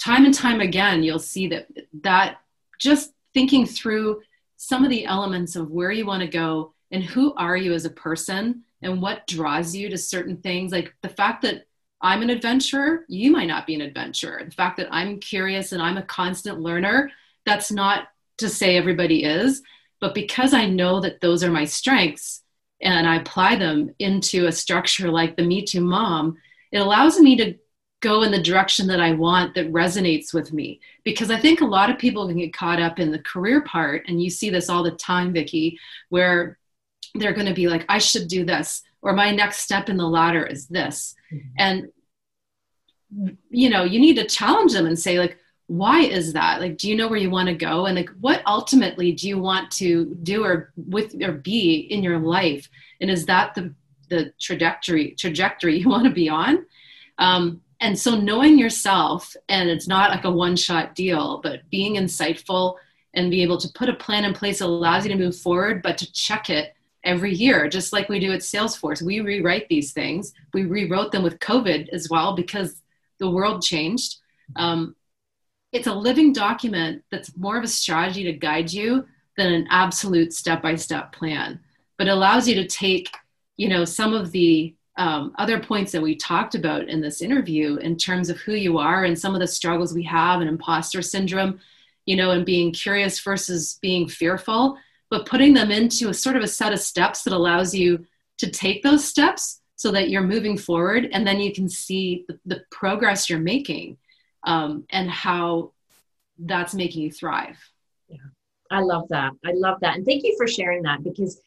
time 0.00 0.24
and 0.24 0.34
time 0.34 0.60
again, 0.60 1.02
you'll 1.02 1.18
see 1.18 1.48
that 1.48 1.66
that 2.02 2.36
just 2.78 3.12
thinking 3.34 3.66
through 3.66 4.22
some 4.56 4.84
of 4.84 4.90
the 4.90 5.04
elements 5.04 5.56
of 5.56 5.70
where 5.70 5.90
you 5.90 6.06
want 6.06 6.22
to 6.22 6.28
go 6.28 6.74
and 6.90 7.02
who 7.02 7.34
are 7.34 7.56
you 7.56 7.72
as 7.72 7.84
a 7.84 7.90
person 7.90 8.62
and 8.82 9.02
what 9.02 9.26
draws 9.26 9.74
you 9.74 9.88
to 9.88 9.98
certain 9.98 10.36
things 10.38 10.72
like 10.72 10.94
the 11.02 11.08
fact 11.08 11.42
that 11.42 11.66
i'm 12.00 12.22
an 12.22 12.30
adventurer 12.30 13.04
you 13.08 13.30
might 13.30 13.46
not 13.46 13.66
be 13.66 13.74
an 13.74 13.80
adventurer 13.80 14.42
the 14.44 14.50
fact 14.50 14.76
that 14.76 14.88
i'm 14.90 15.18
curious 15.20 15.72
and 15.72 15.82
i'm 15.82 15.96
a 15.96 16.02
constant 16.02 16.60
learner 16.60 17.10
that's 17.44 17.70
not 17.70 18.08
to 18.36 18.48
say 18.48 18.76
everybody 18.76 19.24
is 19.24 19.62
but 20.00 20.14
because 20.14 20.54
i 20.54 20.66
know 20.66 21.00
that 21.00 21.20
those 21.20 21.42
are 21.42 21.50
my 21.50 21.64
strengths 21.64 22.42
and 22.80 23.08
i 23.08 23.16
apply 23.16 23.56
them 23.56 23.94
into 23.98 24.46
a 24.46 24.52
structure 24.52 25.10
like 25.10 25.36
the 25.36 25.42
me 25.42 25.64
too 25.64 25.80
mom 25.80 26.36
it 26.70 26.78
allows 26.78 27.18
me 27.18 27.36
to 27.36 27.54
go 28.00 28.22
in 28.22 28.30
the 28.30 28.42
direction 28.42 28.86
that 28.86 29.00
I 29.00 29.12
want 29.12 29.54
that 29.54 29.72
resonates 29.72 30.32
with 30.32 30.52
me. 30.52 30.80
Because 31.04 31.30
I 31.30 31.40
think 31.40 31.60
a 31.60 31.66
lot 31.66 31.90
of 31.90 31.98
people 31.98 32.28
can 32.28 32.38
get 32.38 32.52
caught 32.52 32.80
up 32.80 32.98
in 32.98 33.10
the 33.10 33.18
career 33.20 33.62
part, 33.62 34.04
and 34.06 34.22
you 34.22 34.30
see 34.30 34.50
this 34.50 34.68
all 34.68 34.82
the 34.82 34.92
time, 34.92 35.32
Vicki, 35.32 35.78
where 36.08 36.57
they're 37.14 37.32
going 37.32 37.46
to 37.46 37.54
be 37.54 37.68
like, 37.68 37.84
I 37.88 37.98
should 37.98 38.28
do 38.28 38.44
this, 38.44 38.82
or 39.02 39.12
my 39.12 39.30
next 39.30 39.58
step 39.58 39.88
in 39.88 39.96
the 39.96 40.08
ladder 40.08 40.44
is 40.44 40.66
this. 40.66 41.14
Mm-hmm. 41.32 41.48
And, 41.58 41.88
you 43.50 43.70
know, 43.70 43.84
you 43.84 44.00
need 44.00 44.16
to 44.16 44.26
challenge 44.26 44.72
them 44.72 44.86
and 44.86 44.98
say, 44.98 45.18
like, 45.18 45.38
why 45.66 46.00
is 46.00 46.32
that? 46.32 46.60
Like, 46.60 46.78
do 46.78 46.88
you 46.88 46.96
know 46.96 47.08
where 47.08 47.18
you 47.18 47.30
want 47.30 47.48
to 47.48 47.54
go? 47.54 47.86
And 47.86 47.96
like, 47.96 48.10
what 48.20 48.42
ultimately 48.46 49.12
do 49.12 49.28
you 49.28 49.38
want 49.38 49.70
to 49.72 50.16
do 50.22 50.42
or 50.42 50.72
with 50.76 51.14
or 51.22 51.32
be 51.32 51.76
in 51.76 52.02
your 52.02 52.18
life? 52.18 52.68
And 53.00 53.10
is 53.10 53.26
that 53.26 53.54
the 53.54 53.74
the 54.08 54.32
trajectory 54.40 55.14
trajectory 55.18 55.78
you 55.78 55.88
want 55.90 56.04
to 56.04 56.10
be 56.10 56.28
on? 56.28 56.64
Um, 57.18 57.60
and 57.80 57.98
so 57.98 58.16
knowing 58.16 58.58
yourself 58.58 59.36
and 59.48 59.68
it's 59.68 59.86
not 59.86 60.10
like 60.10 60.24
a 60.24 60.30
one 60.30 60.56
shot 60.56 60.94
deal 60.94 61.40
but 61.42 61.68
being 61.70 61.94
insightful 61.94 62.76
and 63.14 63.30
be 63.30 63.42
able 63.42 63.58
to 63.58 63.68
put 63.74 63.88
a 63.88 63.94
plan 63.94 64.24
in 64.24 64.34
place 64.34 64.60
allows 64.60 65.04
you 65.04 65.12
to 65.12 65.18
move 65.18 65.36
forward 65.36 65.82
but 65.82 65.98
to 65.98 66.12
check 66.12 66.50
it 66.50 66.74
every 67.08 67.34
year 67.34 67.68
just 67.68 67.92
like 67.92 68.08
we 68.08 68.20
do 68.20 68.32
at 68.32 68.40
salesforce. 68.40 69.02
We 69.02 69.20
rewrite 69.20 69.68
these 69.68 69.92
things. 69.92 70.32
We 70.54 70.64
rewrote 70.64 71.10
them 71.10 71.22
with 71.22 71.40
covid 71.40 71.88
as 71.88 72.08
well 72.10 72.36
because 72.36 72.82
the 73.18 73.30
world 73.30 73.62
changed. 73.62 74.16
Um, 74.56 74.94
it's 75.72 75.86
a 75.86 75.94
living 75.94 76.32
document 76.32 77.02
that's 77.10 77.36
more 77.36 77.58
of 77.58 77.64
a 77.64 77.68
strategy 77.68 78.24
to 78.24 78.32
guide 78.32 78.72
you 78.72 79.06
than 79.36 79.52
an 79.52 79.66
absolute 79.70 80.32
step-by-step 80.32 81.12
plan 81.12 81.60
but 81.98 82.08
allows 82.08 82.48
you 82.48 82.54
to 82.54 82.66
take 82.66 83.10
you 83.56 83.68
know 83.68 83.84
some 83.84 84.14
of 84.14 84.32
the 84.32 84.74
um, 84.96 85.32
other 85.38 85.60
points 85.60 85.92
that 85.92 86.02
we 86.02 86.16
talked 86.16 86.54
about 86.54 86.88
in 86.88 87.00
this 87.00 87.22
interview 87.22 87.76
in 87.76 87.96
terms 87.96 88.30
of 88.30 88.38
who 88.38 88.54
you 88.54 88.78
are 88.78 89.04
and 89.04 89.16
some 89.16 89.34
of 89.34 89.40
the 89.40 89.46
struggles 89.46 89.94
we 89.94 90.02
have 90.02 90.40
and 90.40 90.48
imposter 90.48 91.02
syndrome, 91.02 91.60
you 92.04 92.16
know, 92.16 92.32
and 92.32 92.44
being 92.44 92.72
curious 92.72 93.20
versus 93.20 93.78
being 93.80 94.08
fearful, 94.08 94.76
but 95.10 95.26
putting 95.26 95.54
them 95.54 95.70
into 95.70 96.08
a 96.08 96.14
sort 96.14 96.36
of 96.36 96.42
a 96.42 96.48
set 96.48 96.72
of 96.72 96.80
steps 96.80 97.22
that 97.22 97.32
allows 97.32 97.74
you 97.74 98.04
to 98.38 98.50
take 98.50 98.82
those 98.82 99.04
steps 99.04 99.60
so 99.76 99.90
that 99.92 100.10
you're 100.10 100.22
moving 100.22 100.56
forward 100.58 101.08
and 101.12 101.26
then 101.26 101.40
you 101.40 101.52
can 101.52 101.68
see 101.68 102.24
the, 102.28 102.38
the 102.46 102.62
progress 102.70 103.30
you're 103.30 103.38
making 103.38 103.96
um, 104.44 104.84
and 104.90 105.10
how 105.10 105.72
that's 106.38 106.74
making 106.74 107.02
you 107.02 107.10
thrive. 107.10 107.58
Yeah, 108.08 108.18
I 108.70 108.80
love 108.80 109.08
that. 109.08 109.32
I 109.44 109.52
love 109.52 109.78
that. 109.80 109.96
And 109.96 110.04
thank 110.04 110.24
you 110.24 110.34
for 110.36 110.46
sharing 110.46 110.82
that 110.82 111.02
because 111.02 111.40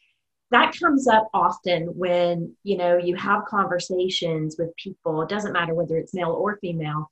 that 0.52 0.78
comes 0.78 1.08
up 1.08 1.30
often 1.34 1.84
when 1.98 2.54
you 2.64 2.78
know 2.78 2.98
you 2.98 3.16
have 3.16 3.46
conversations 3.46 4.58
with 4.60 4.76
people 4.76 5.22
it 5.22 5.30
doesn't 5.30 5.54
matter 5.54 5.74
whether 5.74 5.98
it's 5.98 6.14
male 6.14 6.32
or 6.32 6.58
female 6.58 7.10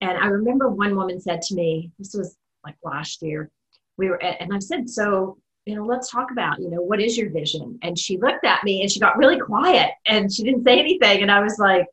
and 0.00 0.18
i 0.18 0.26
remember 0.26 0.68
one 0.68 0.96
woman 0.96 1.20
said 1.20 1.40
to 1.42 1.54
me 1.54 1.90
this 1.98 2.14
was 2.14 2.36
like 2.64 2.74
last 2.82 3.22
year 3.22 3.50
we 3.96 4.08
were 4.08 4.20
at, 4.22 4.40
and 4.40 4.52
i 4.52 4.58
said 4.58 4.88
so 4.88 5.38
you 5.66 5.74
know 5.74 5.84
let's 5.84 6.10
talk 6.10 6.30
about 6.30 6.58
you 6.58 6.70
know 6.70 6.80
what 6.80 7.00
is 7.00 7.16
your 7.16 7.30
vision? 7.30 7.78
And 7.82 7.98
she 7.98 8.18
looked 8.18 8.44
at 8.44 8.64
me 8.64 8.82
and 8.82 8.90
she 8.90 9.00
got 9.00 9.18
really 9.18 9.38
quiet 9.38 9.90
and 10.06 10.32
she 10.32 10.42
didn't 10.42 10.64
say 10.64 10.78
anything. 10.78 11.22
And 11.22 11.30
i 11.30 11.40
was 11.40 11.58
like 11.58 11.86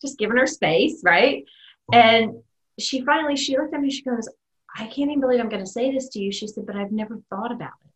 just 0.00 0.18
giving 0.18 0.36
her 0.36 0.46
space 0.46 1.02
right? 1.04 1.44
And 1.92 2.42
she 2.78 3.02
finally 3.02 3.36
she 3.36 3.56
looked 3.56 3.74
at 3.74 3.80
me 3.80 3.90
she 3.90 4.02
goes 4.02 4.28
i 4.76 4.84
can't 4.84 5.10
even 5.10 5.20
believe 5.20 5.40
i'm 5.40 5.48
going 5.48 5.64
to 5.64 5.70
say 5.70 5.90
this 5.92 6.08
to 6.10 6.20
you. 6.20 6.30
She 6.30 6.46
said 6.46 6.66
but 6.66 6.76
i've 6.76 6.92
never 6.92 7.18
thought 7.30 7.52
about 7.52 7.72
it. 7.84 7.88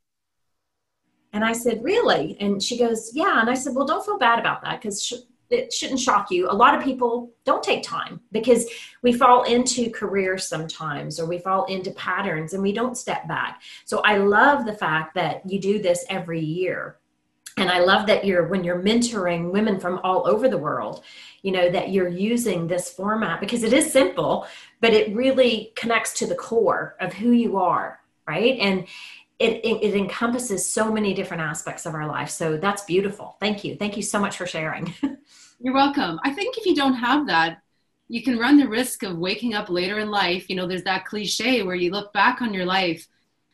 And 1.32 1.44
I 1.44 1.52
said, 1.52 1.82
Really? 1.82 2.36
And 2.40 2.62
she 2.62 2.78
goes, 2.78 3.10
Yeah. 3.14 3.40
And 3.40 3.48
I 3.48 3.54
said, 3.54 3.74
Well, 3.74 3.86
don't 3.86 4.04
feel 4.04 4.18
bad 4.18 4.38
about 4.38 4.62
that 4.62 4.80
because 4.80 5.26
it 5.52 5.72
shouldn't 5.72 6.00
shock 6.00 6.30
you. 6.30 6.48
A 6.50 6.52
lot 6.52 6.74
of 6.74 6.82
people 6.82 7.30
don't 7.44 7.62
take 7.62 7.82
time 7.82 8.20
because 8.32 8.66
we 9.02 9.12
fall 9.12 9.42
into 9.42 9.90
careers 9.90 10.46
sometimes 10.46 11.20
or 11.20 11.26
we 11.26 11.38
fall 11.38 11.64
into 11.66 11.90
patterns 11.92 12.54
and 12.54 12.62
we 12.62 12.72
don't 12.72 12.96
step 12.96 13.28
back. 13.28 13.62
So 13.84 14.00
I 14.00 14.16
love 14.16 14.64
the 14.64 14.74
fact 14.74 15.14
that 15.14 15.48
you 15.48 15.60
do 15.60 15.80
this 15.80 16.04
every 16.08 16.40
year. 16.40 16.98
And 17.58 17.68
I 17.68 17.80
love 17.80 18.06
that 18.06 18.24
you're 18.24 18.48
when 18.48 18.64
you're 18.64 18.82
mentoring 18.82 19.52
women 19.52 19.78
from 19.78 20.00
all 20.02 20.26
over 20.26 20.48
the 20.48 20.56
world, 20.56 21.02
you 21.42 21.52
know, 21.52 21.70
that 21.70 21.90
you're 21.90 22.08
using 22.08 22.66
this 22.66 22.90
format 22.90 23.40
because 23.40 23.62
it 23.62 23.74
is 23.74 23.92
simple, 23.92 24.46
but 24.80 24.94
it 24.94 25.14
really 25.14 25.72
connects 25.76 26.14
to 26.14 26.26
the 26.26 26.34
core 26.34 26.96
of 26.98 27.12
who 27.12 27.32
you 27.32 27.58
are, 27.58 28.00
right? 28.26 28.58
And 28.58 28.86
it, 29.42 29.64
it, 29.64 29.82
it, 29.82 29.94
encompasses 29.94 30.68
so 30.68 30.92
many 30.92 31.12
different 31.12 31.42
aspects 31.42 31.84
of 31.84 31.94
our 31.94 32.06
life. 32.06 32.30
So 32.30 32.56
that's 32.56 32.84
beautiful. 32.84 33.36
Thank 33.40 33.64
you. 33.64 33.76
Thank 33.76 33.96
you 33.96 34.02
so 34.02 34.20
much 34.20 34.36
for 34.36 34.46
sharing. 34.46 34.94
You're 35.60 35.74
welcome. 35.74 36.20
I 36.22 36.32
think 36.32 36.56
if 36.56 36.64
you 36.64 36.74
don't 36.74 36.94
have 36.94 37.26
that, 37.26 37.62
you 38.08 38.22
can 38.22 38.38
run 38.38 38.58
the 38.58 38.68
risk 38.68 39.02
of 39.02 39.18
waking 39.18 39.54
up 39.54 39.68
later 39.68 39.98
in 39.98 40.10
life. 40.10 40.48
You 40.48 40.56
know, 40.56 40.66
there's 40.66 40.84
that 40.84 41.06
cliche 41.06 41.62
where 41.62 41.74
you 41.74 41.90
look 41.90 42.12
back 42.12 42.40
on 42.40 42.54
your 42.54 42.66
life 42.66 43.08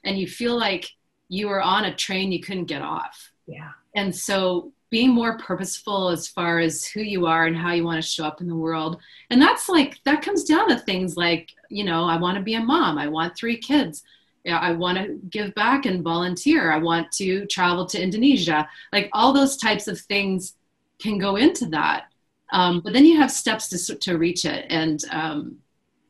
and 0.05 0.18
you 0.18 0.27
feel 0.27 0.59
like 0.59 0.90
you 1.29 1.48
were 1.48 1.62
on 1.62 1.85
a 1.85 1.94
train 1.94 2.33
you 2.33 2.40
couldn't 2.40 2.64
get 2.64 2.83
off. 2.83 3.33
Yeah. 3.46 3.70
And 3.94 4.14
so 4.14 4.72
being 4.90 5.11
more 5.11 5.38
purposeful 5.38 6.09
as 6.09 6.29
far 6.29 6.59
as 6.59 6.85
who 6.85 7.01
you 7.01 7.27
are 7.27 7.46
and 7.46 7.57
how 7.57 7.72
you 7.72 7.85
want 7.85 8.03
to 8.03 8.09
show 8.09 8.24
up 8.24 8.40
in 8.40 8.48
the 8.48 8.57
world. 8.57 9.01
And 9.31 9.40
that's 9.40 9.68
like, 9.68 10.03
that 10.05 10.22
comes 10.22 10.44
down 10.44 10.68
to 10.68 10.79
things 10.79 11.16
like, 11.16 11.51
you 11.68 11.85
know, 11.85 12.05
I 12.05 12.16
want 12.16 12.37
to 12.37 12.42
be 12.42 12.55
a 12.55 12.61
mom, 12.61 12.98
I 12.98 13.09
want 13.09 13.37
three 13.37 13.57
kids. 13.57 14.03
I 14.46 14.72
want 14.72 14.98
to 14.98 15.18
give 15.31 15.55
back 15.55 15.87
and 15.87 16.03
volunteer. 16.03 16.70
I 16.72 16.79
want 16.79 17.11
to 17.12 17.46
travel 17.46 17.87
to 17.87 18.03
Indonesia. 18.03 18.68
Like 18.92 19.11
all 19.12 19.33
those 19.33 19.57
types 19.57 19.88
of 19.88 19.98
things 20.01 20.55
can 21.01 21.18
go 21.18 21.37
into 21.37 21.66
that. 21.66 22.05
Um, 22.53 22.81
but 22.81 22.92
then 22.92 23.05
you 23.05 23.18
have 23.18 23.31
steps 23.31 23.68
to, 23.68 23.94
to 23.96 24.18
reach 24.18 24.44
it. 24.44 24.66
And 24.70 25.03
um, 25.11 25.59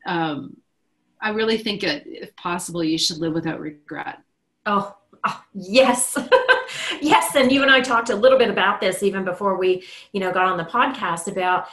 um, 0.05 0.57
I 1.21 1.31
really 1.31 1.57
think 1.57 1.83
it, 1.83 2.03
if 2.05 2.35
possible, 2.35 2.83
you 2.83 2.97
should 2.97 3.17
live 3.17 3.33
without 3.33 3.59
regret. 3.59 4.19
Oh, 4.65 4.95
oh 5.27 5.43
yes. 5.53 6.17
yes. 7.01 7.35
And 7.35 7.51
you 7.51 7.61
and 7.61 7.71
I 7.71 7.81
talked 7.81 8.09
a 8.09 8.15
little 8.15 8.37
bit 8.37 8.49
about 8.49 8.79
this 8.79 9.03
even 9.03 9.25
before 9.25 9.57
we, 9.57 9.83
you 10.13 10.19
know, 10.19 10.31
got 10.31 10.45
on 10.45 10.57
the 10.57 10.63
podcast 10.63 11.29
about 11.29 11.67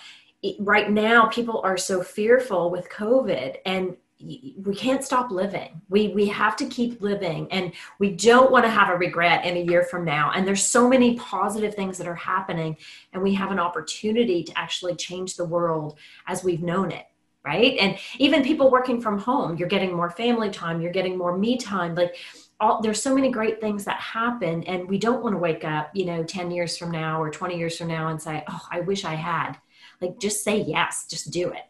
right 0.58 0.90
now 0.90 1.26
people 1.26 1.60
are 1.64 1.76
so 1.76 2.02
fearful 2.02 2.70
with 2.70 2.88
COVID 2.90 3.56
and 3.64 3.96
we 4.18 4.74
can't 4.74 5.04
stop 5.04 5.30
living. 5.30 5.80
We 5.90 6.08
we 6.08 6.26
have 6.28 6.56
to 6.56 6.66
keep 6.66 7.02
living 7.02 7.48
and 7.50 7.72
we 7.98 8.12
don't 8.12 8.50
want 8.50 8.64
to 8.64 8.70
have 8.70 8.88
a 8.88 8.96
regret 8.96 9.44
in 9.44 9.56
a 9.56 9.60
year 9.60 9.82
from 9.82 10.04
now. 10.04 10.32
And 10.34 10.46
there's 10.46 10.64
so 10.64 10.88
many 10.88 11.16
positive 11.16 11.74
things 11.74 11.98
that 11.98 12.06
are 12.06 12.14
happening 12.14 12.76
and 13.12 13.22
we 13.22 13.34
have 13.34 13.50
an 13.50 13.58
opportunity 13.58 14.42
to 14.44 14.58
actually 14.58 14.94
change 14.94 15.36
the 15.36 15.44
world 15.44 15.98
as 16.26 16.42
we've 16.42 16.62
known 16.62 16.92
it 16.92 17.06
right? 17.44 17.76
And 17.78 17.96
even 18.18 18.42
people 18.42 18.70
working 18.70 19.00
from 19.00 19.18
home 19.18 19.56
you're 19.56 19.68
getting 19.68 19.94
more 19.94 20.10
family 20.10 20.50
time 20.50 20.80
you're 20.80 20.92
getting 20.92 21.16
more 21.16 21.36
me 21.36 21.56
time 21.56 21.94
like 21.94 22.16
all, 22.58 22.80
there's 22.80 23.02
so 23.02 23.14
many 23.14 23.30
great 23.30 23.60
things 23.60 23.84
that 23.84 24.00
happen 24.00 24.64
and 24.64 24.88
we 24.88 24.98
don't 24.98 25.22
want 25.22 25.34
to 25.34 25.38
wake 25.38 25.62
up 25.62 25.90
you 25.94 26.06
know 26.06 26.24
10 26.24 26.50
years 26.50 26.76
from 26.76 26.90
now 26.90 27.22
or 27.22 27.30
20 27.30 27.56
years 27.56 27.76
from 27.76 27.88
now 27.88 28.08
and 28.08 28.20
say 28.20 28.42
oh 28.48 28.66
i 28.70 28.80
wish 28.80 29.04
i 29.04 29.14
had. 29.14 29.56
Like 30.00 30.18
just 30.18 30.42
say 30.42 30.62
yes 30.62 31.06
just 31.08 31.30
do 31.30 31.50
it 31.50 31.64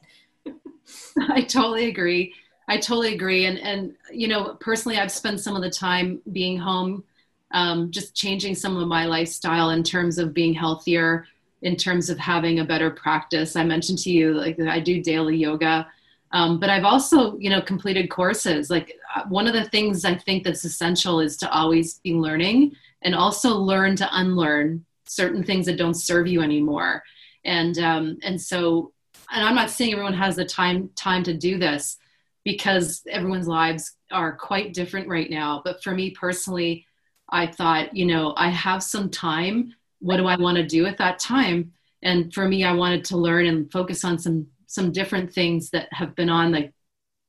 I 1.28 1.42
totally 1.42 1.86
agree. 1.88 2.34
I 2.68 2.78
totally 2.78 3.14
agree. 3.14 3.46
And 3.46 3.58
and 3.58 3.94
you 4.12 4.28
know, 4.28 4.54
personally, 4.60 4.98
I've 4.98 5.12
spent 5.12 5.40
some 5.40 5.56
of 5.56 5.62
the 5.62 5.70
time 5.70 6.20
being 6.32 6.58
home, 6.58 7.04
um, 7.52 7.90
just 7.90 8.14
changing 8.14 8.54
some 8.54 8.76
of 8.76 8.88
my 8.88 9.06
lifestyle 9.06 9.70
in 9.70 9.82
terms 9.82 10.18
of 10.18 10.34
being 10.34 10.54
healthier, 10.54 11.26
in 11.62 11.76
terms 11.76 12.10
of 12.10 12.18
having 12.18 12.58
a 12.60 12.64
better 12.64 12.90
practice. 12.90 13.56
I 13.56 13.64
mentioned 13.64 13.98
to 14.00 14.10
you 14.10 14.34
like 14.34 14.58
I 14.60 14.80
do 14.80 15.02
daily 15.02 15.36
yoga, 15.36 15.86
um, 16.32 16.58
but 16.58 16.70
I've 16.70 16.84
also 16.84 17.36
you 17.38 17.50
know 17.50 17.60
completed 17.60 18.10
courses. 18.10 18.68
Like 18.70 18.98
uh, 19.14 19.22
one 19.28 19.46
of 19.46 19.52
the 19.54 19.64
things 19.70 20.04
I 20.04 20.14
think 20.16 20.44
that's 20.44 20.64
essential 20.64 21.20
is 21.20 21.36
to 21.38 21.50
always 21.50 22.00
be 22.00 22.14
learning 22.14 22.72
and 23.02 23.14
also 23.14 23.54
learn 23.56 23.94
to 23.96 24.08
unlearn 24.12 24.84
certain 25.04 25.44
things 25.44 25.66
that 25.66 25.76
don't 25.78 25.94
serve 25.94 26.26
you 26.26 26.42
anymore. 26.42 27.02
And 27.44 27.78
um, 27.78 28.18
and 28.22 28.40
so 28.40 28.92
and 29.30 29.44
I'm 29.44 29.54
not 29.54 29.70
saying 29.70 29.92
everyone 29.92 30.14
has 30.14 30.36
the 30.36 30.44
time 30.44 30.90
time 30.94 31.22
to 31.24 31.34
do 31.34 31.58
this 31.58 31.98
because 32.44 33.02
everyone's 33.10 33.48
lives 33.48 33.96
are 34.12 34.36
quite 34.36 34.72
different 34.72 35.08
right 35.08 35.28
now. 35.28 35.62
But 35.64 35.82
for 35.82 35.92
me 35.92 36.10
personally, 36.10 36.86
I 37.28 37.48
thought, 37.48 37.96
you 37.96 38.06
know, 38.06 38.34
I 38.36 38.50
have 38.50 38.82
some 38.82 39.10
time. 39.10 39.74
What 39.98 40.18
do 40.18 40.26
I 40.26 40.36
want 40.36 40.56
to 40.58 40.66
do 40.66 40.84
with 40.84 40.96
that 40.98 41.18
time? 41.18 41.72
And 42.02 42.32
for 42.32 42.46
me, 42.46 42.64
I 42.64 42.72
wanted 42.72 43.04
to 43.06 43.16
learn 43.16 43.46
and 43.46 43.70
focus 43.70 44.04
on 44.04 44.18
some 44.18 44.46
some 44.66 44.92
different 44.92 45.32
things 45.32 45.70
that 45.70 45.88
have 45.92 46.14
been 46.14 46.28
on 46.28 46.52
the 46.52 46.72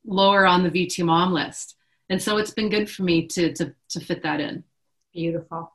lower 0.05 0.45
on 0.45 0.63
the 0.63 0.69
V2 0.69 1.05
mom 1.05 1.33
list. 1.33 1.75
And 2.09 2.21
so 2.21 2.37
it's 2.37 2.51
been 2.51 2.69
good 2.69 2.89
for 2.89 3.03
me 3.03 3.27
to 3.27 3.53
to 3.53 3.73
to 3.89 3.99
fit 3.99 4.23
that 4.23 4.39
in. 4.39 4.63
Beautiful. 5.13 5.73